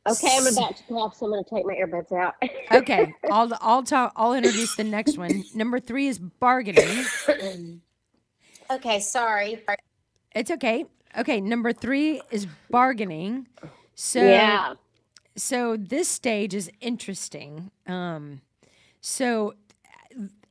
[0.09, 2.35] Okay, I'm about to cough, so I'm going to take my earbuds out.
[2.71, 3.13] Okay.
[3.29, 5.43] I'll I'll talk I'll introduce the next one.
[5.53, 7.05] Number three is bargaining.
[8.69, 9.63] Okay, sorry.
[10.35, 10.85] It's okay.
[11.17, 11.41] Okay.
[11.41, 13.47] Number three is bargaining.
[13.95, 14.75] So yeah.
[15.35, 17.71] so this stage is interesting.
[17.87, 18.41] Um,
[19.01, 19.55] so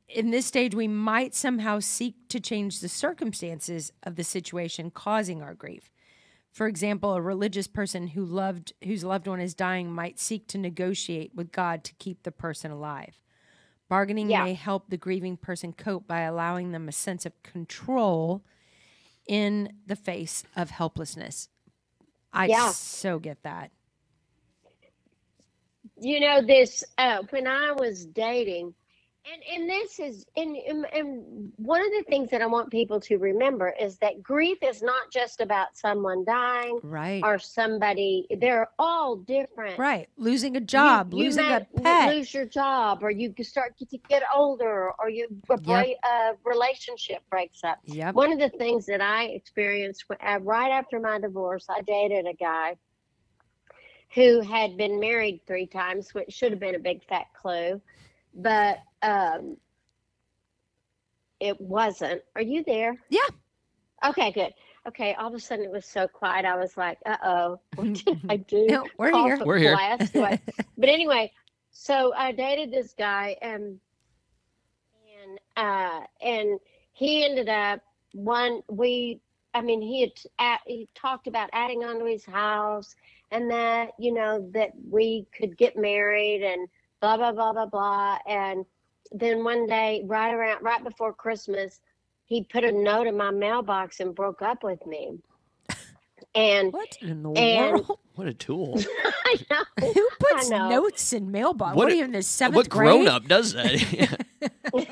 [0.09, 5.41] in this stage, we might somehow seek to change the circumstances of the situation causing
[5.41, 5.91] our grief.
[6.51, 10.57] For example, a religious person who loved whose loved one is dying might seek to
[10.57, 13.21] negotiate with God to keep the person alive.
[13.89, 14.43] Bargaining Yeah.
[14.43, 18.43] may help the grieving person cope by allowing them a sense of control
[19.27, 21.49] in the face of helplessness.
[22.33, 22.71] I Yeah.
[22.71, 23.71] so get that.
[25.99, 28.71] you know this uh when i was dating
[29.33, 32.99] and and this is and, and and one of the things that i want people
[32.99, 37.23] to remember is that grief is not just about someone dying Right.
[37.23, 40.07] or somebody they're all different Right.
[40.17, 42.15] Losing a job, you losing a pet.
[42.15, 45.97] lose your job or you start to get older or you a Yep.
[46.03, 48.15] uh, relationship breaks up Yep.
[48.15, 52.33] one of the things that I experienced uh, right after my divorce, I dated a
[52.33, 52.77] guy
[54.15, 57.81] who had been married three times, which should have been a big fat clue,
[58.37, 59.57] but um,
[61.39, 62.21] it wasn't.
[62.35, 62.95] Are you there?
[63.09, 63.27] Yeah.
[64.05, 64.53] Okay, good.
[64.87, 66.45] Okay, all of a sudden it was so quiet.
[66.45, 69.39] I was like, "Uh oh, what did I do?" No, we're Cough here.
[69.45, 69.75] We're here.
[69.75, 70.13] blast.
[70.15, 70.39] What-
[70.77, 71.31] but anyway,
[71.71, 73.79] so I dated this guy, and
[75.23, 76.59] and uh, and
[76.93, 77.81] he ended up
[78.13, 78.61] one.
[78.69, 79.19] We,
[79.53, 82.95] I mean, he had at, he talked about adding on to his house,
[83.31, 86.69] and that you know that we could get married, and
[87.01, 88.17] blah blah blah blah blah.
[88.27, 88.65] And
[89.11, 91.79] then one day, right around right before Christmas,
[92.25, 95.19] he put a note in my mailbox and broke up with me.
[96.35, 97.99] And What in the And- world?
[98.15, 98.79] What a tool.
[99.25, 99.91] I know.
[99.93, 100.69] Who puts know.
[100.69, 101.75] notes in mailbox?
[101.75, 102.89] What What, a- are you in the seventh what grade?
[102.89, 103.93] grown up does that?
[103.93, 104.83] Yeah.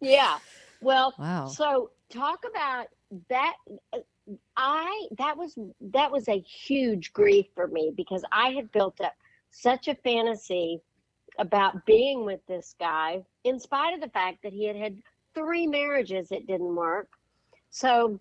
[0.00, 0.38] Yeah.
[0.80, 1.46] Well, Wow.
[1.48, 2.86] so talk about
[3.28, 3.54] that.
[3.92, 3.98] uh,
[4.56, 9.14] I that was that was a huge grief for me because I had built up
[9.50, 10.80] such a fantasy
[11.38, 14.98] about being with this guy, in spite of the fact that he had had
[15.34, 17.08] three marriages that didn't work.
[17.70, 18.20] So,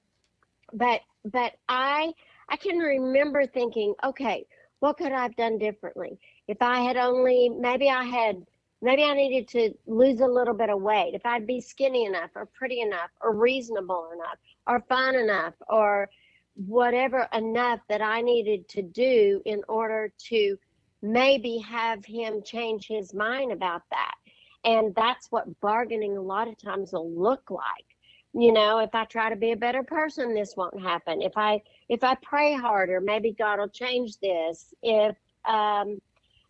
[0.73, 2.13] but but I
[2.49, 4.45] I can remember thinking, okay,
[4.79, 6.19] what could I have done differently?
[6.47, 8.45] If I had only maybe I had
[8.81, 11.13] maybe I needed to lose a little bit of weight.
[11.13, 16.09] If I'd be skinny enough or pretty enough or reasonable enough or fun enough or
[16.55, 20.57] whatever enough that I needed to do in order to
[21.01, 24.15] maybe have him change his mind about that.
[24.63, 27.85] And that's what bargaining a lot of times will look like.
[28.33, 31.21] You know, if I try to be a better person, this won't happen.
[31.21, 34.73] If I if I pray harder, maybe God will change this.
[34.81, 35.99] If um,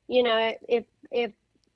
[0.08, 1.32] you know, if if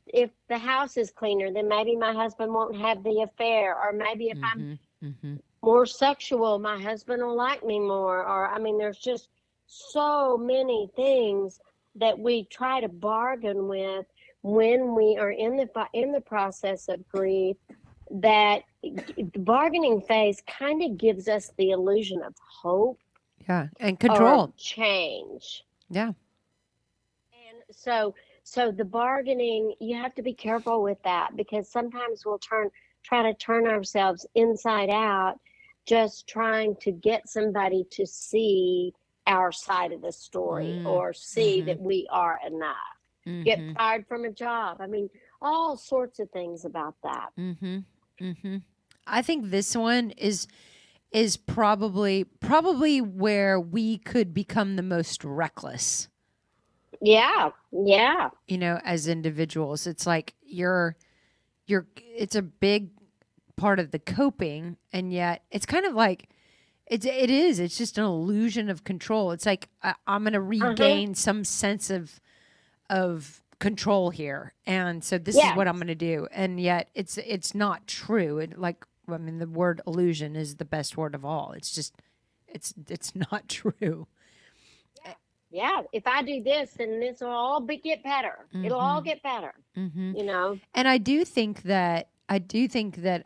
[0.07, 4.29] if the house is cleaner, then maybe my husband won't have the affair, or maybe
[4.29, 5.39] if I'm Mhm, mhm.
[5.61, 8.19] more sexual, my husband will like me more.
[8.25, 9.29] Or I mean, there's just
[9.65, 11.59] so many things
[11.95, 14.05] that we try to bargain with
[14.41, 17.57] when we are in the in the process of grief.
[18.11, 22.99] That the bargaining phase kind of gives us the illusion of hope
[23.49, 23.67] Yeah.
[23.79, 24.53] And control.
[24.57, 25.63] change.
[25.89, 26.09] Yeah.
[26.09, 32.37] And so so the bargaining, you have to be careful with that because sometimes we'll
[32.37, 32.69] turn
[33.01, 35.39] try to turn ourselves inside out
[35.85, 38.91] just trying to get somebody to see
[39.27, 41.65] our side of the story Mm, or see mhm.
[41.67, 42.75] that we are enough.
[43.43, 44.77] Get Mhm, fired from a job.
[44.81, 45.09] I mean,
[45.41, 47.29] all sorts of things about that.
[47.37, 47.85] mhm,
[48.19, 48.61] mhm.
[49.07, 50.47] I think this one is
[51.11, 56.09] is probably probably where we could become the most reckless.
[57.01, 57.51] Yeah.
[57.71, 58.29] Yeah.
[58.47, 60.95] you know as individuals it's like you're
[61.67, 62.91] you're it's a big
[63.57, 66.29] part of the coping and yet it's kind of like
[66.87, 67.59] It it is.
[67.59, 69.31] It's just an illusion of control.
[69.31, 70.69] It's like I, I'm going to Uh-huh.
[70.69, 72.19] regain some sense of
[72.89, 75.51] of control here, and so this Yeah.
[75.51, 76.27] is what I'm going to do.
[76.31, 78.37] And yet, it's it's not true.
[78.39, 81.53] It like I mean, the word illusion is the best word of all.
[81.53, 81.95] It's just
[82.47, 84.07] it's it's not true.
[85.03, 85.13] Yeah,
[85.49, 85.81] yeah.
[85.91, 88.45] if I do this, then this will all be get better.
[88.53, 89.05] It'll all Mhm.
[89.05, 89.53] get better.
[89.75, 90.15] Mm-hmm.
[90.17, 90.59] You know.
[90.75, 93.25] And I do think that I do think that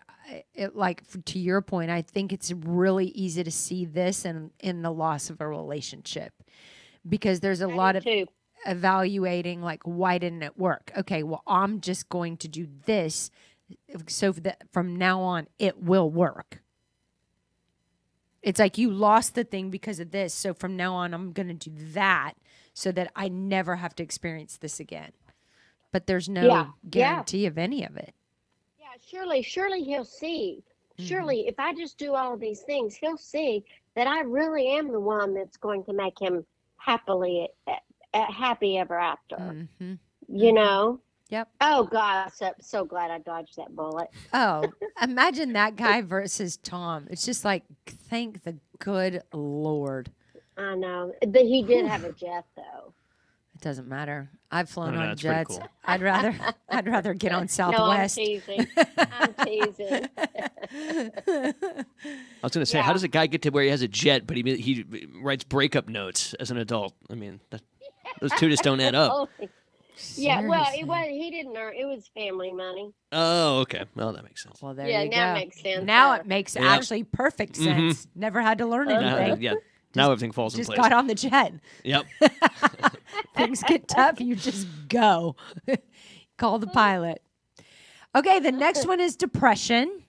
[0.53, 4.82] it, like to your point, I think it's really easy to see this in in
[4.82, 6.34] the loss of a relationship
[7.07, 8.25] because there's a I lot of too.
[8.65, 10.91] evaluating like why didn't it work?
[10.97, 13.32] Okay, well I'm just going to do this
[14.07, 16.61] so that from now on it will work.
[18.41, 21.49] It's like you lost the thing because of this, so from now on I'm going
[21.49, 22.34] to do that
[22.73, 25.11] so that I never have to experience this again.
[25.91, 27.23] But there's no Yeah, yeah.
[27.23, 28.13] guarantee of any of it.
[29.10, 30.64] Surely, surely he'll see.
[30.97, 31.07] Mm-hmm.
[31.07, 33.64] Surely, if I just do all these things, he'll see
[33.95, 36.45] that I really am the one that's going to make him
[36.78, 37.74] happily uh,
[38.14, 39.36] uh, happy ever after.
[39.80, 39.93] hmm
[40.28, 40.99] You know.
[41.30, 41.47] Yep.
[41.62, 44.10] Oh God, so, so glad I dodged that bullet.
[44.34, 47.07] Oh, imagine that guy versus Tom.
[47.12, 50.12] It's just like, thank the good Lord.
[50.57, 52.93] I know, but he did have a jet though.
[53.60, 54.30] It doesn't matter.
[54.49, 55.49] I've flown know, on it's jets.
[55.57, 55.68] cool.
[55.86, 56.34] I'd rather
[56.70, 58.18] I'd rather get on Southwest.
[58.18, 58.68] No, I'm teasing.
[58.97, 60.07] I'm teasing.
[61.28, 61.53] I
[62.41, 64.26] was going to say, how does a guy get to where he has a jet,
[64.26, 64.86] but he he
[65.22, 66.93] writes breakup notes as an adult?
[67.12, 67.62] I mean, that,
[68.22, 69.12] those two just don't add up.
[69.12, 69.49] Holy-
[70.16, 71.07] yeah, well, it was.
[71.10, 71.74] He didn't earn.
[71.76, 72.93] It was family money.
[73.12, 73.84] Oh, okay.
[73.95, 74.62] Well, that makes sense.
[74.62, 75.39] Well, there yeah, you now go.
[75.41, 75.86] it makes sense.
[75.86, 76.74] now uh, it makes Yeah.
[76.74, 77.64] actually perfect Mhm.
[77.66, 78.07] sense.
[78.16, 79.18] Never had to learn Uh-huh.
[79.18, 79.41] Anything.
[79.43, 79.55] yeah.
[79.95, 80.77] Now everything falls in just place.
[80.79, 81.53] got on the jet.
[81.83, 82.05] Yep.
[83.35, 85.35] Things get tough, you just go.
[86.37, 87.21] Call the pilot.
[88.15, 90.03] Okay, the next one is depression.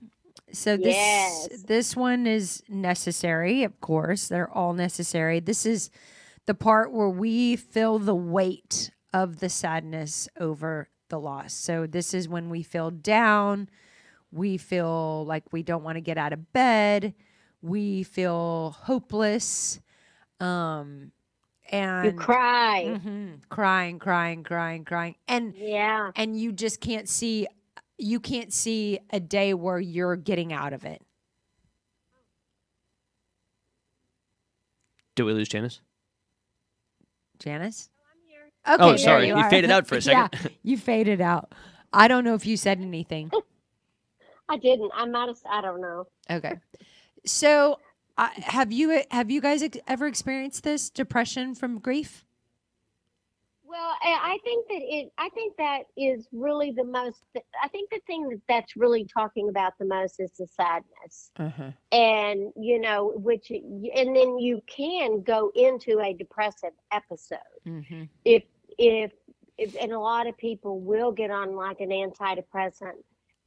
[0.52, 1.62] So this Yes.
[1.66, 4.28] this one is necessary, of course.
[4.28, 5.40] They're all necessary.
[5.40, 5.90] This is
[6.46, 11.52] the part where we feel the weight of the sadness over the loss.
[11.54, 13.68] So this is when we feel down,
[14.32, 17.14] we feel like we don't want to get out of bed,
[17.62, 19.80] we feel hopeless.
[20.40, 21.12] Um
[21.70, 22.84] and You cry.
[23.00, 23.40] Mhm.
[23.48, 26.10] crying crying crying crying and Yeah.
[26.16, 27.46] and you just can't see
[27.98, 31.02] you can't see a day where you're getting out of it
[35.14, 35.80] Did we lose Janice?
[37.38, 37.88] janice
[38.66, 39.28] I'm okay Oh, sorry.
[39.28, 40.18] you, You faded out for a second.
[40.18, 40.56] yeah second.
[40.62, 41.52] you faded out
[41.92, 43.30] i don't know if you said anything
[44.48, 44.90] I didn't.
[44.92, 45.38] I might have.
[45.48, 46.06] I don't know.
[46.28, 46.54] okay
[47.24, 47.78] so
[48.18, 52.24] uh, have you have you guys ex- ever experienced this depression from grief
[53.70, 55.12] Well, I I think that it.
[55.16, 57.22] I think that is really the most.
[57.62, 61.70] I think the thing that that's really talking about the most is the sadness, uh-huh.
[61.92, 68.04] and you know, which, and then you can go into a depressive episode mm-hmm.
[68.24, 68.42] if
[68.76, 69.12] if
[69.56, 72.98] if, and a lot of people will get on like an antidepressant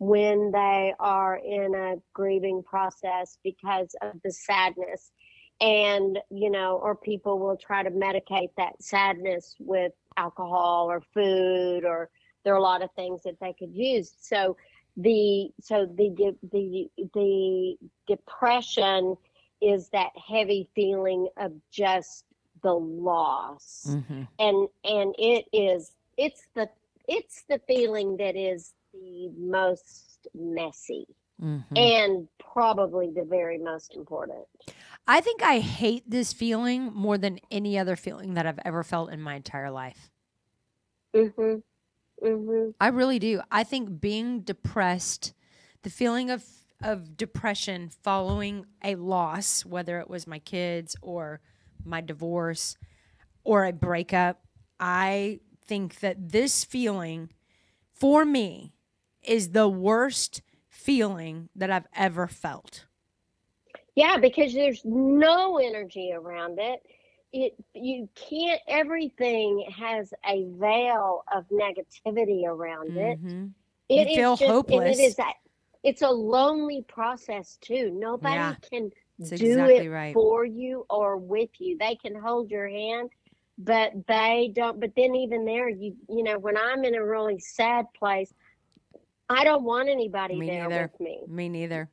[0.08, 5.12] when they are in a grieving process because of the sadness.
[5.62, 11.86] And you know or people will try to medicate that sadness with alcohol or food
[11.86, 12.10] or
[12.44, 14.14] there are a lot of things that they could use.
[14.20, 14.58] So
[14.98, 17.76] the so the the the
[18.08, 19.16] depression
[19.62, 22.26] is that heavy feeling of just
[22.62, 23.86] the loss.
[23.90, 24.24] Mm-hmm.
[24.40, 26.70] and and it is it's the
[27.08, 31.06] it's the feeling that is the most messy
[31.42, 31.76] Mm-hmm.
[31.76, 34.46] and probably the very most important
[35.08, 39.12] I think I hate this feeling more than any other feeling that I've ever felt
[39.12, 40.12] in my entire life.
[41.14, 41.64] mhm
[42.24, 43.42] mhm I really do.
[43.52, 45.34] I think being depressed,
[45.84, 46.46] the feeling of
[46.82, 51.40] of depression following a loss, whether it was my kids or
[51.86, 52.76] my divorce
[53.44, 54.42] or a breakup,
[54.80, 57.32] I think that this feeling
[57.94, 58.74] for me
[59.24, 62.86] is the worst feeling that I've ever felt.
[63.96, 66.80] yeah because there's no energy around it
[67.32, 73.54] it you can't everything has a veil of negativity around it Mhm.
[73.90, 75.00] It You is feel just, hopeless.
[75.00, 75.34] it is that
[75.84, 80.14] it's a lonely process too nobody Yeah, can do exactly it right.
[80.14, 81.78] for you or with you.
[81.78, 83.10] They can hold your hand,
[83.58, 84.80] but they don't.
[84.80, 88.34] But then even there, you you know, when I'm in a really sad place,
[89.34, 90.82] I don't want anybody Me there neither.
[90.84, 91.20] with me.
[91.28, 91.90] Me neither.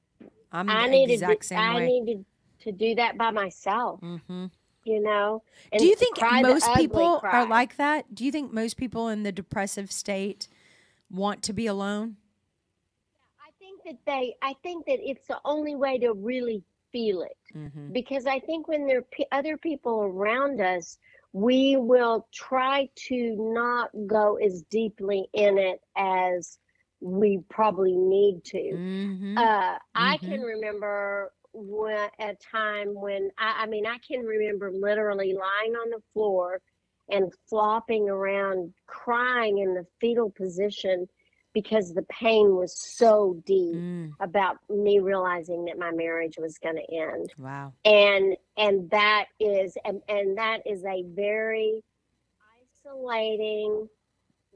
[0.52, 1.86] I'm I the needed exact to, same I way.
[1.86, 2.24] needed
[2.60, 4.00] to do that by myself.
[4.00, 4.46] hmm
[4.84, 5.42] You know.
[5.76, 7.42] Do you think most people cry.
[7.42, 8.14] are like that?
[8.14, 10.48] Do you think most people in the depressive state
[11.10, 12.16] want to be alone?
[13.40, 14.34] I think that they.
[14.42, 16.62] I think that it's the only way to really
[16.92, 17.92] feel it Mm-hmm.
[17.92, 20.98] because I think when there are p- other people around us,
[21.32, 26.58] we will try to not go as deeply in it as
[27.00, 28.78] we probably need to.
[28.78, 29.38] Mm-hmm.
[29.38, 35.34] Uh, I can remember when, a time when I, I mean, I can remember literally
[35.34, 36.60] lying on the floor
[37.10, 41.08] and flopping around, crying in the fetal position
[41.52, 44.14] because the pain was so deep Mm.
[44.20, 47.72] about me realizing that my marriage was going to end Wow.
[47.84, 51.82] and and that is and, and that is a very
[52.84, 53.88] isolating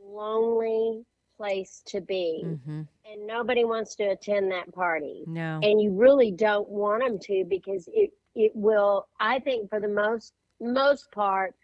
[0.03, 1.05] lonely
[1.37, 2.83] place to be Mm-hmm.
[3.11, 5.61] and nobody wants to attend that party No.
[5.63, 9.89] and you really don't want them to because it it will i think for the
[9.89, 11.55] most most part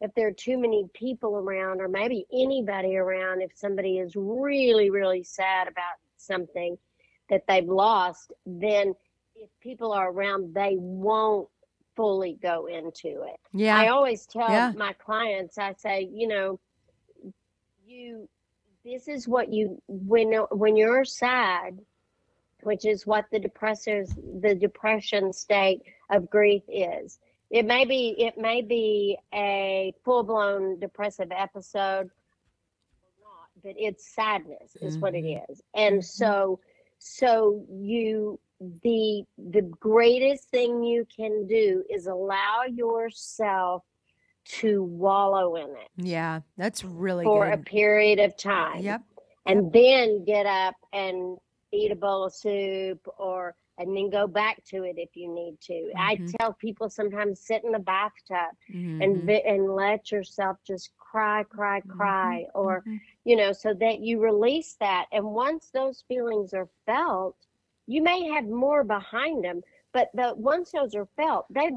[0.00, 4.90] if there are too many people around or maybe anybody around if somebody is really
[4.90, 6.76] really sad about something
[7.28, 8.94] that they've lost then
[9.36, 11.48] if people are around they won't
[11.96, 13.76] fully go into it yeah.
[13.76, 14.72] I always tell Yeah.
[14.76, 16.58] my clients, I say, you know,
[17.84, 18.28] you
[18.84, 21.80] this is what you when when you're sad,
[22.62, 27.18] which is what the depressors the depression state of grief is.
[27.50, 32.10] It may be it may be a full blown depressive episode
[33.02, 35.40] or not, but it's sadness is what it Mhm.
[35.50, 35.62] is.
[35.74, 36.04] And Mhm.
[36.04, 36.60] so
[36.98, 38.38] so you
[38.82, 43.84] the the greatest thing you can do is allow yourself
[44.44, 46.40] to wallow in it yeah.
[46.56, 49.02] That's really for a period of time Yep.
[49.46, 51.38] and then get up and
[51.72, 55.60] eat a bowl of soup or and then go back to it if you need
[55.60, 56.36] to i Mhm.
[56.38, 59.02] tell people sometimes sit in the bathtub Mhm.
[59.02, 63.00] and and let yourself just cry cry cry or Mhm.
[63.24, 65.06] you know, so that you release that.
[65.12, 67.36] And once those feelings are felt,
[67.86, 69.62] you may have more behind them,
[69.92, 71.70] but the once those are felt, they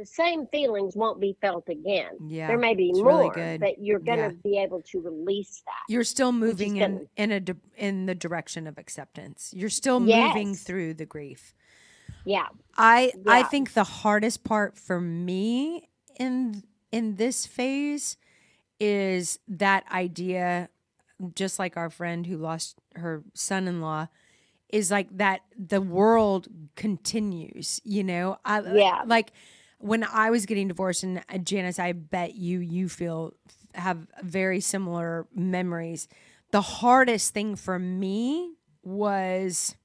[0.00, 2.12] the same feelings won't be felt again.
[2.26, 2.46] yeah.
[2.46, 3.60] there may be really more, good.
[3.60, 4.40] but you're going to Yeah.
[4.42, 5.92] be able to release that.
[5.92, 9.52] You're still moving in gonna- in a in the direction of acceptance.
[9.54, 11.54] You're still moving through the grief.
[12.24, 12.46] Yeah.
[12.76, 15.88] I I think the hardest part for me
[16.18, 18.16] in in this phase
[18.78, 20.70] is that idea
[21.34, 24.06] just like our friend who lost her son-in-law
[24.70, 28.38] is like that the world continues, you know?
[28.44, 29.02] I Yeah.
[29.06, 29.32] like
[29.80, 33.34] when I was getting divorced and uh, Janice I bet you you feel
[33.74, 36.06] have very similar memories.
[36.52, 39.76] The hardest thing for me was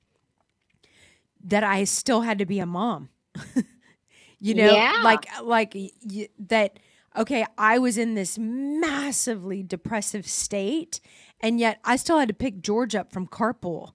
[1.43, 3.09] that I still had to be a mom.
[4.39, 5.01] you know, Yeah.
[5.03, 6.79] like like y- y- that
[7.17, 10.99] okay, I was in this massively depressive state
[11.41, 13.91] and yet I still had to pick George up from carpool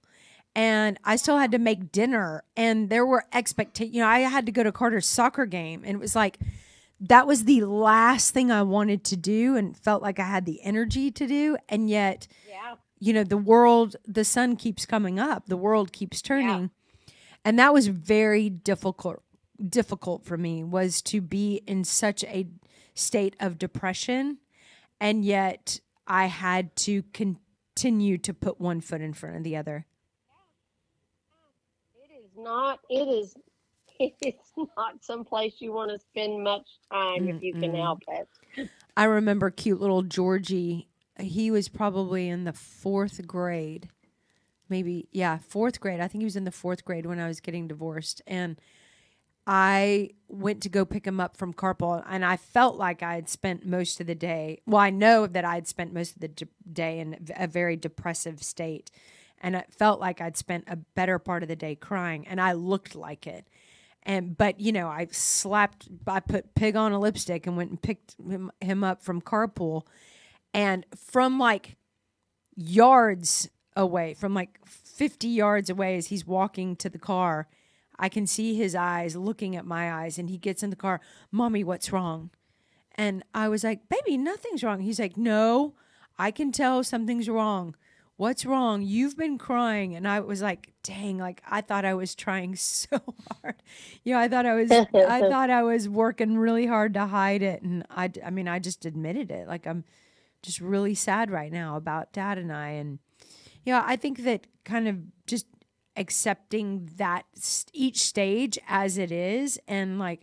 [0.55, 4.45] and I still had to make dinner and there were expectations, you know, I had
[4.47, 6.39] to go to Carter's soccer game and it was like
[6.99, 10.61] that was the last thing I wanted to do and felt like I had the
[10.61, 12.75] energy to do and yet Yeah.
[12.99, 16.69] you know the world the sun keeps coming up the world keeps turning.
[17.43, 19.23] And that was very difficult
[19.69, 22.47] difficult for me was to be in such a
[22.93, 24.37] state of depression
[24.99, 29.85] and yet i had to continue to put one foot in front of the other
[32.41, 33.35] not it is
[33.99, 38.69] it's not someplace you want to spend much time if you can help it.
[38.97, 40.87] i remember cute little georgie
[41.19, 43.89] he was probably in the fourth grade
[44.69, 47.39] maybe yeah fourth grade i think he was in the fourth grade when i was
[47.39, 48.59] getting divorced and
[49.45, 53.29] i went to go pick him up from carpool and i felt like i had
[53.29, 56.27] spent most of the day well i know that i had spent most of the
[56.27, 58.89] de- day in a very depressive state
[59.41, 62.53] and it felt like i'd spent a better part of the day crying and i
[62.53, 63.47] looked like it.
[64.03, 67.81] And but you know i slapped i put pig on a lipstick and went and
[67.81, 69.83] picked him, him up from carpool.
[70.53, 71.75] And from like
[72.55, 77.47] yards away from like 50 yards away as he's walking to the car
[77.97, 80.99] i can see his eyes looking at my eyes and he gets in the car
[81.31, 82.31] mommy what's wrong?
[82.95, 84.81] And i was like baby nothing's wrong.
[84.81, 85.75] He's like no
[86.17, 87.75] i can tell something's wrong
[88.21, 88.83] what's wrong?
[88.83, 89.95] You've been crying.
[89.95, 92.99] And i was like dang like i thought i was trying so
[93.41, 93.55] hard.
[94.03, 97.41] You know i thought i was i thought i was working really hard to hide
[97.41, 97.63] it.
[97.63, 99.47] And I, I mean i just admitted it.
[99.47, 99.83] Like i'm
[100.43, 102.69] just really sad right now about dad and I.
[102.69, 102.99] And,
[103.63, 104.97] you know, I think that kind of
[105.27, 105.45] just
[105.95, 110.21] accepting that s- each stage as it is and like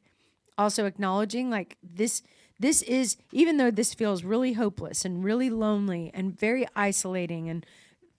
[0.57, 2.22] also acknowledging like this
[2.59, 7.64] this is even though this feels really hopeless and really lonely and very isolating and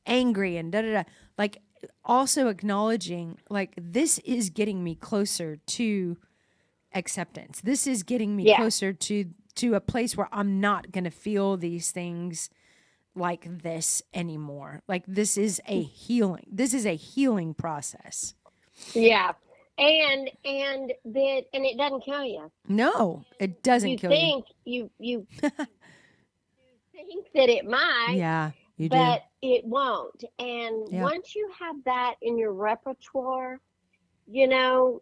[0.05, 1.03] angry and da da da
[1.37, 1.57] like
[2.03, 6.17] also acknowledging like this is getting me closer to
[6.93, 7.61] acceptance.
[7.61, 8.57] This is getting me Yeah.
[8.57, 9.25] closer to
[9.55, 12.49] to a place where I'm not going to feel these things
[13.15, 14.81] like this anymore.
[14.87, 16.45] Like this is a healing.
[16.51, 18.35] This is a healing process.
[18.93, 19.33] Yeah.
[19.77, 22.51] And and that and it doesn't kill you.
[22.67, 25.49] No, it doesn't you kill think you you, you
[26.93, 28.15] think that it might.
[28.15, 28.97] Yeah, you do.
[28.97, 30.23] but it won't.
[30.39, 31.03] And Yeah.
[31.03, 33.59] once you have that in your repertoire,
[34.27, 35.01] you know,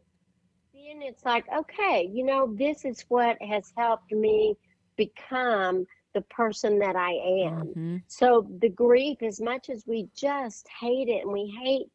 [0.74, 4.56] then it's like, okay, you know, this is what has helped me
[4.98, 7.76] become the person that I am.
[7.76, 8.04] Mhm.
[8.08, 11.88] So the grief, as much as we just hate it and we hate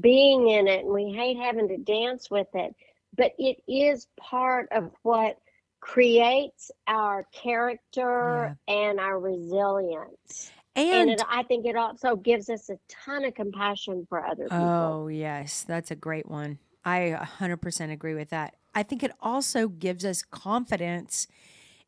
[0.00, 2.74] being in it and we hate having to dance with it,
[3.16, 5.38] but it is part of what
[5.80, 10.52] creates our character and our resilience.
[10.74, 14.44] And, And it, I think it also gives us a ton of compassion for other
[14.44, 14.58] people.
[14.58, 15.62] Oh, yes.
[15.62, 16.58] That's a great one.
[16.84, 18.56] I 100% agree with that.
[18.74, 21.26] I think it also gives us confidence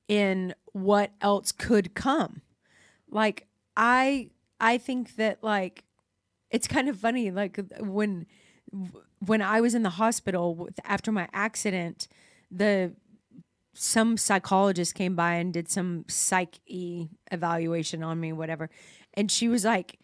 [0.06, 2.42] in what else could come.
[3.10, 4.30] Like I
[4.60, 5.84] I think that like
[6.50, 8.26] it's kind of funny like when
[9.20, 12.08] when I was in the hospital with, after my accident,
[12.50, 12.92] the
[13.74, 18.70] some psychologist came by and did some psych evaluation on me, whatever.
[19.14, 19.98] And she was like,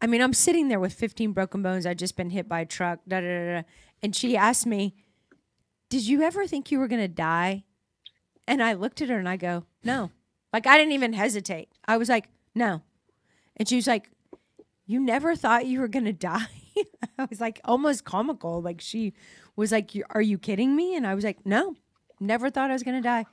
[0.00, 1.86] I mean, I'm sitting there with 15 broken bones.
[1.86, 3.60] I'd just been hit by a truck, da da da.
[3.60, 3.62] da.
[4.02, 4.94] And she asked me,
[5.88, 7.64] Did you ever think you were to die?
[8.46, 10.10] And I looked at her and I go, No.
[10.52, 11.70] Like, I didn't even hesitate.
[11.86, 12.82] I was like, No.
[13.56, 14.10] And she was like,
[14.86, 16.46] You never thought you were to die?
[17.18, 18.60] I was like, almost comical.
[18.60, 19.14] Like, she
[19.56, 20.94] was like, Are you kidding me?
[20.94, 21.74] And I was like, No,
[22.20, 23.26] never thought I was going to die.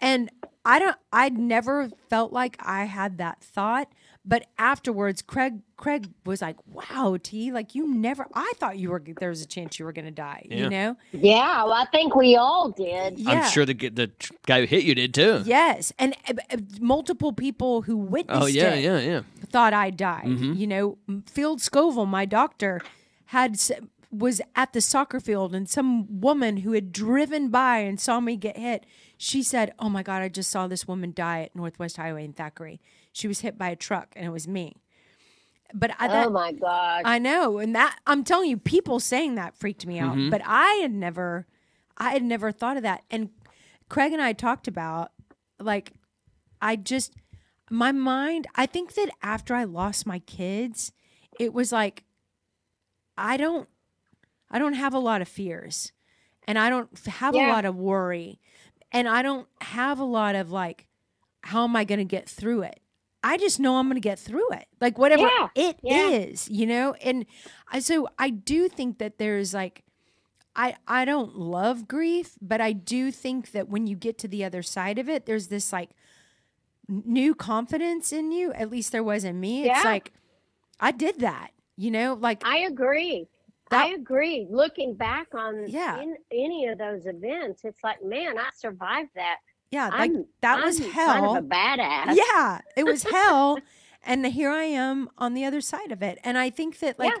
[0.00, 0.30] And
[0.64, 3.88] I don't I'd never felt like I had that thought,
[4.24, 9.02] but afterwards Craig Craig was like, "Wow, T, like you never I thought you were
[9.18, 10.56] there was a chance you were going to die, Yeah.
[10.58, 13.18] you know?" Yeah, well, I think we all did.
[13.18, 13.30] Yeah.
[13.44, 14.10] I'm sure the the
[14.46, 15.42] guy who hit you did too.
[15.44, 19.22] Yes, and uh, multiple people who witnessed Oh yeah, it yeah, yeah.
[19.50, 20.26] thought I died.
[20.26, 20.56] Mhm.
[20.56, 22.80] You know, Field Scoville, my doctor,
[23.26, 23.72] had s-
[24.10, 28.36] was at the soccer field, and some woman who had driven by and saw me
[28.36, 28.86] get hit.
[29.16, 32.32] She said, "Oh my God, I just saw this woman die at Northwest Highway in
[32.32, 32.80] Thackeray.
[33.12, 34.76] She was hit by a truck, and it was me."
[35.74, 37.02] But I, that, oh my God.
[37.04, 40.16] I know, and that I'm telling you, people saying that freaked me out.
[40.16, 40.30] Mhm.
[40.30, 41.46] But I had never,
[41.98, 43.04] I had never thought of that.
[43.10, 43.28] And
[43.90, 45.12] Craig and I talked about,
[45.60, 45.92] like,
[46.62, 47.14] I just,
[47.70, 48.46] my mind.
[48.54, 50.92] I think that after I lost my kids,
[51.38, 52.04] it was like,
[53.18, 53.68] I don't,
[54.50, 55.92] I don't have a lot of fears,
[56.46, 58.40] and I don't have a lot of worry,
[58.92, 60.86] and I don't have a lot of like,
[61.42, 62.80] how am I going to get through it?
[63.22, 64.66] I just know I'm going to get through it.
[64.80, 66.60] Like whatever Yeah, it is, yeah.
[66.60, 66.94] you know?
[67.02, 67.26] And
[67.70, 69.84] I so I do think that there's like
[70.54, 74.44] I I don't love grief, but I do think that when you get to the
[74.44, 75.90] other side of it, there's this like
[76.88, 78.52] new confidence in you.
[78.52, 79.68] At least there was in me.
[79.68, 80.12] It's like
[80.80, 82.14] I did that, you know?
[82.14, 83.26] Like I agree.
[83.70, 84.46] That- I agree.
[84.50, 86.02] Looking back on Yeah.
[86.32, 89.38] any of those events, it's like, man, I survived that.
[89.70, 91.12] yeah, like I'm, that was I'm hell.
[91.12, 92.16] Kind of a badass.
[92.16, 93.58] Yeah, it was hell,
[94.04, 96.18] and here I am on the other side of it.
[96.24, 97.20] And I think that like, Yeah.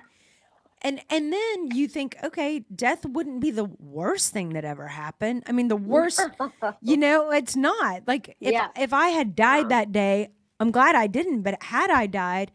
[0.80, 5.42] and and then you think, okay, death wouldn't be the worst thing that ever happened.
[5.46, 6.20] I mean, the worst,
[6.80, 8.08] you know, it's not.
[8.08, 8.68] Like if Yeah.
[8.78, 9.68] if I had died No.
[9.68, 10.28] that day,
[10.58, 11.42] I'm glad I didn't.
[11.42, 12.50] But had I died,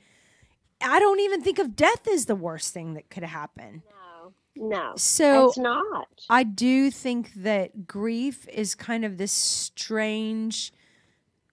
[0.84, 3.84] I don't even think of death as the worst thing that could happen.
[3.90, 6.08] No, no, So it's not.
[6.30, 10.72] I do think that grief is kind of this strange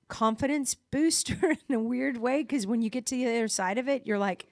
[0.09, 3.89] confidence booster in a weird way because when you get to the other side of
[3.89, 4.47] it, you're like,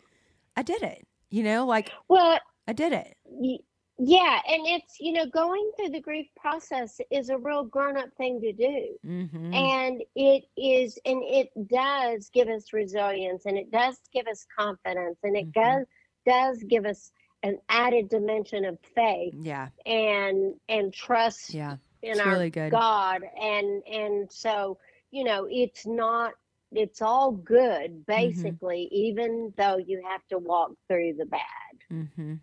[0.56, 1.06] I did it.
[1.30, 3.16] You know, like Well, I did it.
[3.24, 3.58] y-
[3.98, 8.40] yeah, and it's you know going through the grief process is a real grown-up thing
[8.40, 8.96] to do.
[9.06, 9.70] Mm-hmm.
[9.72, 15.18] and it is and it does give us resilience and it does give us confidence
[15.22, 15.54] and it Mhm.
[15.54, 15.86] does
[16.26, 19.70] does give us an added dimension of faith yeah.
[19.86, 21.76] and and trust Yeah.
[22.02, 22.70] in It's our really good.
[22.70, 24.78] god and and so
[25.10, 26.32] you know it's not
[26.72, 27.42] it's all Mm-hmm.
[27.44, 32.34] good basically even though you have to walk through the bad Mm-hmm.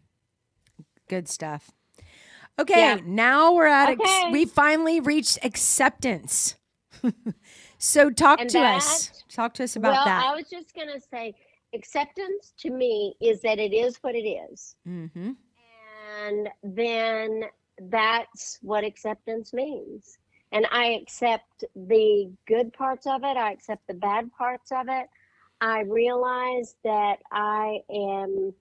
[1.07, 1.71] Good stuff.
[2.57, 2.99] Okay, Yeah.
[3.05, 6.55] now we're at ex- we finally reached acceptance.
[7.77, 9.23] so talk And to us.
[9.29, 10.25] Talk to us about well that.
[10.25, 11.33] i was just going to say
[11.73, 15.31] acceptance to me is that it is what it is mm-hmm.
[16.23, 17.43] and then
[17.89, 20.17] that's what acceptance means
[20.53, 25.07] and i accept the good parts of it i accept the bad parts of it
[25.59, 28.53] i realize that i am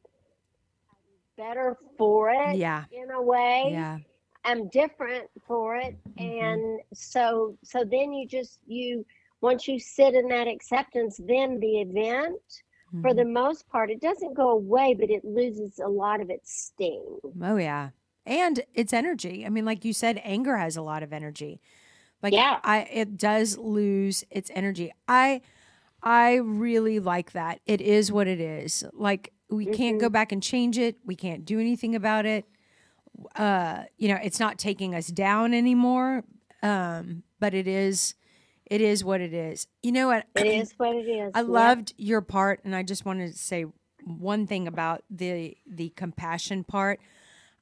[1.36, 2.84] better for it Yeah.
[2.92, 3.68] in a way.
[3.70, 3.98] Yeah.
[4.44, 5.96] I'm different for it.
[6.18, 6.42] Mhm.
[6.42, 9.04] And so so then you just you
[9.40, 12.62] once you sit in that acceptance, then the event
[13.02, 13.16] for Mhm.
[13.16, 17.18] the most part it doesn't go away, but it loses a lot of its sting.
[17.42, 17.90] Oh yeah.
[18.26, 19.44] And it's energy.
[19.44, 21.60] I mean, like you said, anger has a lot of energy.
[22.22, 22.60] Like Yeah.
[22.64, 24.92] I it does lose its energy.
[25.08, 25.42] I
[26.02, 27.60] I really like that.
[27.66, 28.84] It is what it is.
[28.92, 30.96] Like we can't go back and change it.
[31.04, 32.46] We can't do anything about it.
[33.36, 36.24] Uh, you know, it's not taking us down anymore.
[36.62, 38.14] Um, but it is
[38.66, 39.66] it is what it is.
[39.82, 40.26] You know what?
[40.34, 41.30] It is what it is.
[41.34, 41.48] I Yep.
[41.48, 43.66] loved your part, and I just wanted to say
[44.04, 47.00] one thing about the the compassion part.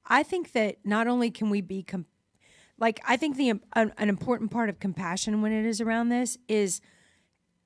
[0.07, 2.07] I think that not only can we be com-
[2.79, 6.39] like I think the an, an important part of compassion when it is around this
[6.49, 6.81] is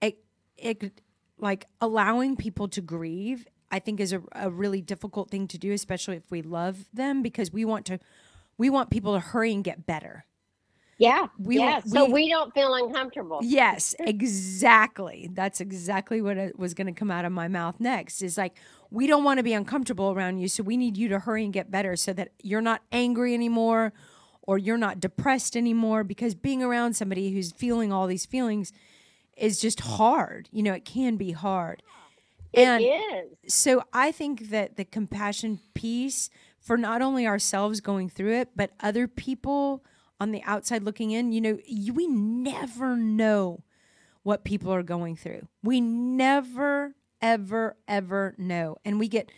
[0.00, 0.18] it,
[0.56, 1.00] it
[1.38, 3.46] like allowing people to grieve.
[3.70, 7.22] I think is a, a really difficult thing to do, especially if we love them,
[7.22, 7.98] because we want to
[8.58, 10.24] we want people to hurry and get better.
[10.98, 11.26] Yeah.
[11.38, 11.80] We yeah.
[11.84, 13.40] so we- we don't feel uncomfortable.
[13.42, 15.28] Yes, exactly.
[15.32, 18.22] That's exactly what it was going to come out of my mouth next.
[18.22, 18.56] Is like
[18.90, 21.52] we don't want to be uncomfortable around you, so we need you to hurry and
[21.52, 23.92] get better so that you're not angry anymore
[24.42, 28.72] or you're not depressed anymore because being around somebody who's feeling all these feelings
[29.36, 30.48] is just hard.
[30.52, 31.82] You know, it can be hard.
[32.55, 32.86] And it
[33.44, 33.55] is.
[33.55, 36.30] so I think that the compassion piece
[36.61, 39.84] for not only ourselves going through it, but other people
[40.18, 43.62] on the outside looking in, you know, you, we never know
[44.22, 45.47] what people are going through.
[45.62, 48.76] We never, ever, ever know.
[48.84, 49.30] And we get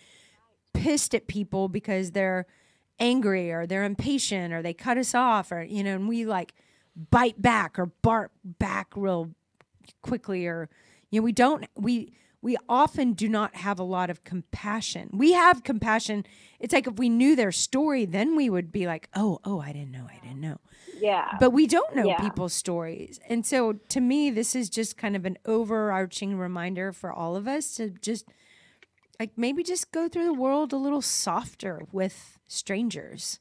[0.73, 2.47] pissed at people because they're
[2.99, 6.55] angry or they're impatient or they cut us off or, you know, and we like
[7.11, 9.33] bite back or bark back real
[10.03, 10.71] quickly or,
[11.11, 15.11] you know, we don't, we, we often do not have a lot of compassion.
[15.13, 16.25] We have compassion.
[16.61, 19.73] It's like if we knew their story, then we would be like, oh, oh, I
[19.73, 20.59] didn't know, I didn't know.
[21.01, 21.33] Yeah.
[21.41, 22.21] But we don't know Yeah.
[22.21, 23.19] people's stories.
[23.29, 27.49] And so to me, this is just kind of an overarching reminder for all of
[27.49, 28.25] us to just
[29.19, 33.41] like maybe just go through the world a little softer with strangers.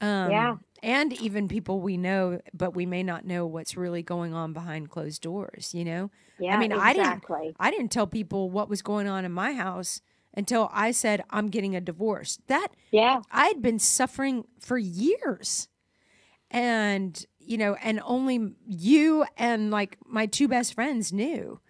[0.00, 0.56] Um, Yeah.
[0.84, 4.90] And even people we know, but we may not know what's really going on behind
[4.90, 6.10] closed doors, you know?
[6.38, 6.58] yeah.
[6.58, 7.24] mean, I didn't-
[7.58, 10.02] I didn't tell people what was going on in my house
[10.36, 12.38] until I said I'm getting a divorce.
[12.48, 13.22] That Yeah.
[13.30, 15.68] I'd been suffering for years.
[16.50, 21.60] And, you know, and only you and like my two best friends knew.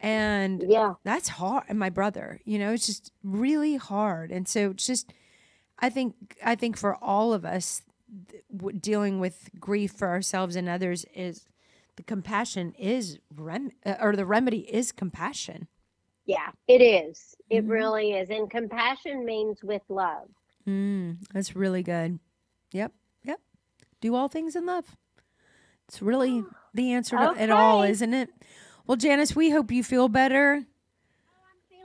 [0.00, 0.94] And Yeah.
[1.04, 1.64] that's hard.
[1.68, 4.30] And my brother, you know, it's just really hard.
[4.30, 5.12] And so it's just,
[5.80, 7.82] I think, I think for all of us
[8.80, 11.46] dealing with grief for ourselves and others is
[11.96, 15.68] the compassion is rem uh, or the remedy is compassion.
[16.24, 16.50] Yeah.
[16.68, 17.34] It is.
[17.50, 17.70] It Mhm.
[17.70, 18.30] really is.
[18.30, 20.28] And compassion means with love.
[20.66, 22.18] Mm, that's really good.
[22.72, 22.92] Yep.
[23.24, 23.40] Yep.
[24.00, 24.96] Do all things in love.
[25.88, 26.44] It's really
[26.74, 28.30] the answer to it all, isn't it?
[28.86, 30.64] Well, Janice, we hope you feel better.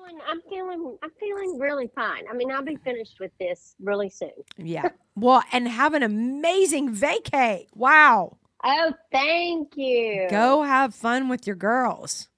[0.07, 2.23] Feeling, I'm feeling, I'm feeling really fine.
[2.29, 4.31] I mean, I'll be finished with this really soon.
[4.57, 4.89] Yeah.
[5.15, 7.65] well, and have an amazing vacay.
[7.73, 8.37] Wow.
[8.63, 10.27] Oh, thank you.
[10.29, 12.29] Go have fun with your girls.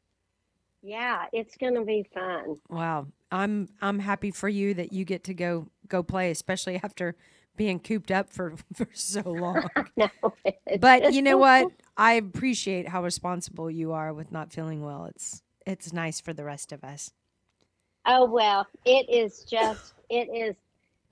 [0.81, 2.55] Yeah, it's gonna be fun.
[2.69, 3.07] Wow.
[3.31, 7.15] I'm I'm happy for you that you get to go go play, especially after
[7.55, 9.69] being cooped up for for so long.
[9.97, 10.09] No,
[10.79, 11.67] but you know what?
[11.97, 15.05] I appreciate how responsible you are with not feeling well.
[15.05, 17.11] It's it's nice for the rest of us.
[18.11, 20.55] Oh well, it is just it is,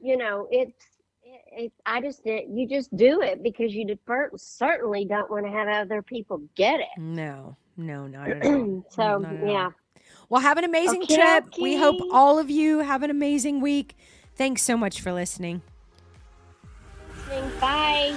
[0.01, 0.73] you know, it's.
[1.29, 2.45] It, it, I just did.
[2.49, 6.79] You just do it because you defer, certainly don't want to have other people get
[6.79, 6.87] it.
[6.97, 8.85] No, no, not at all.
[8.89, 9.49] so Not at all.
[9.49, 9.69] yeah,
[10.29, 11.43] Well, have an amazing Okay, trip.
[11.59, 13.95] We hope all of you have an amazing week.
[14.35, 15.61] Thanks so much for listening.
[17.59, 18.15] bye.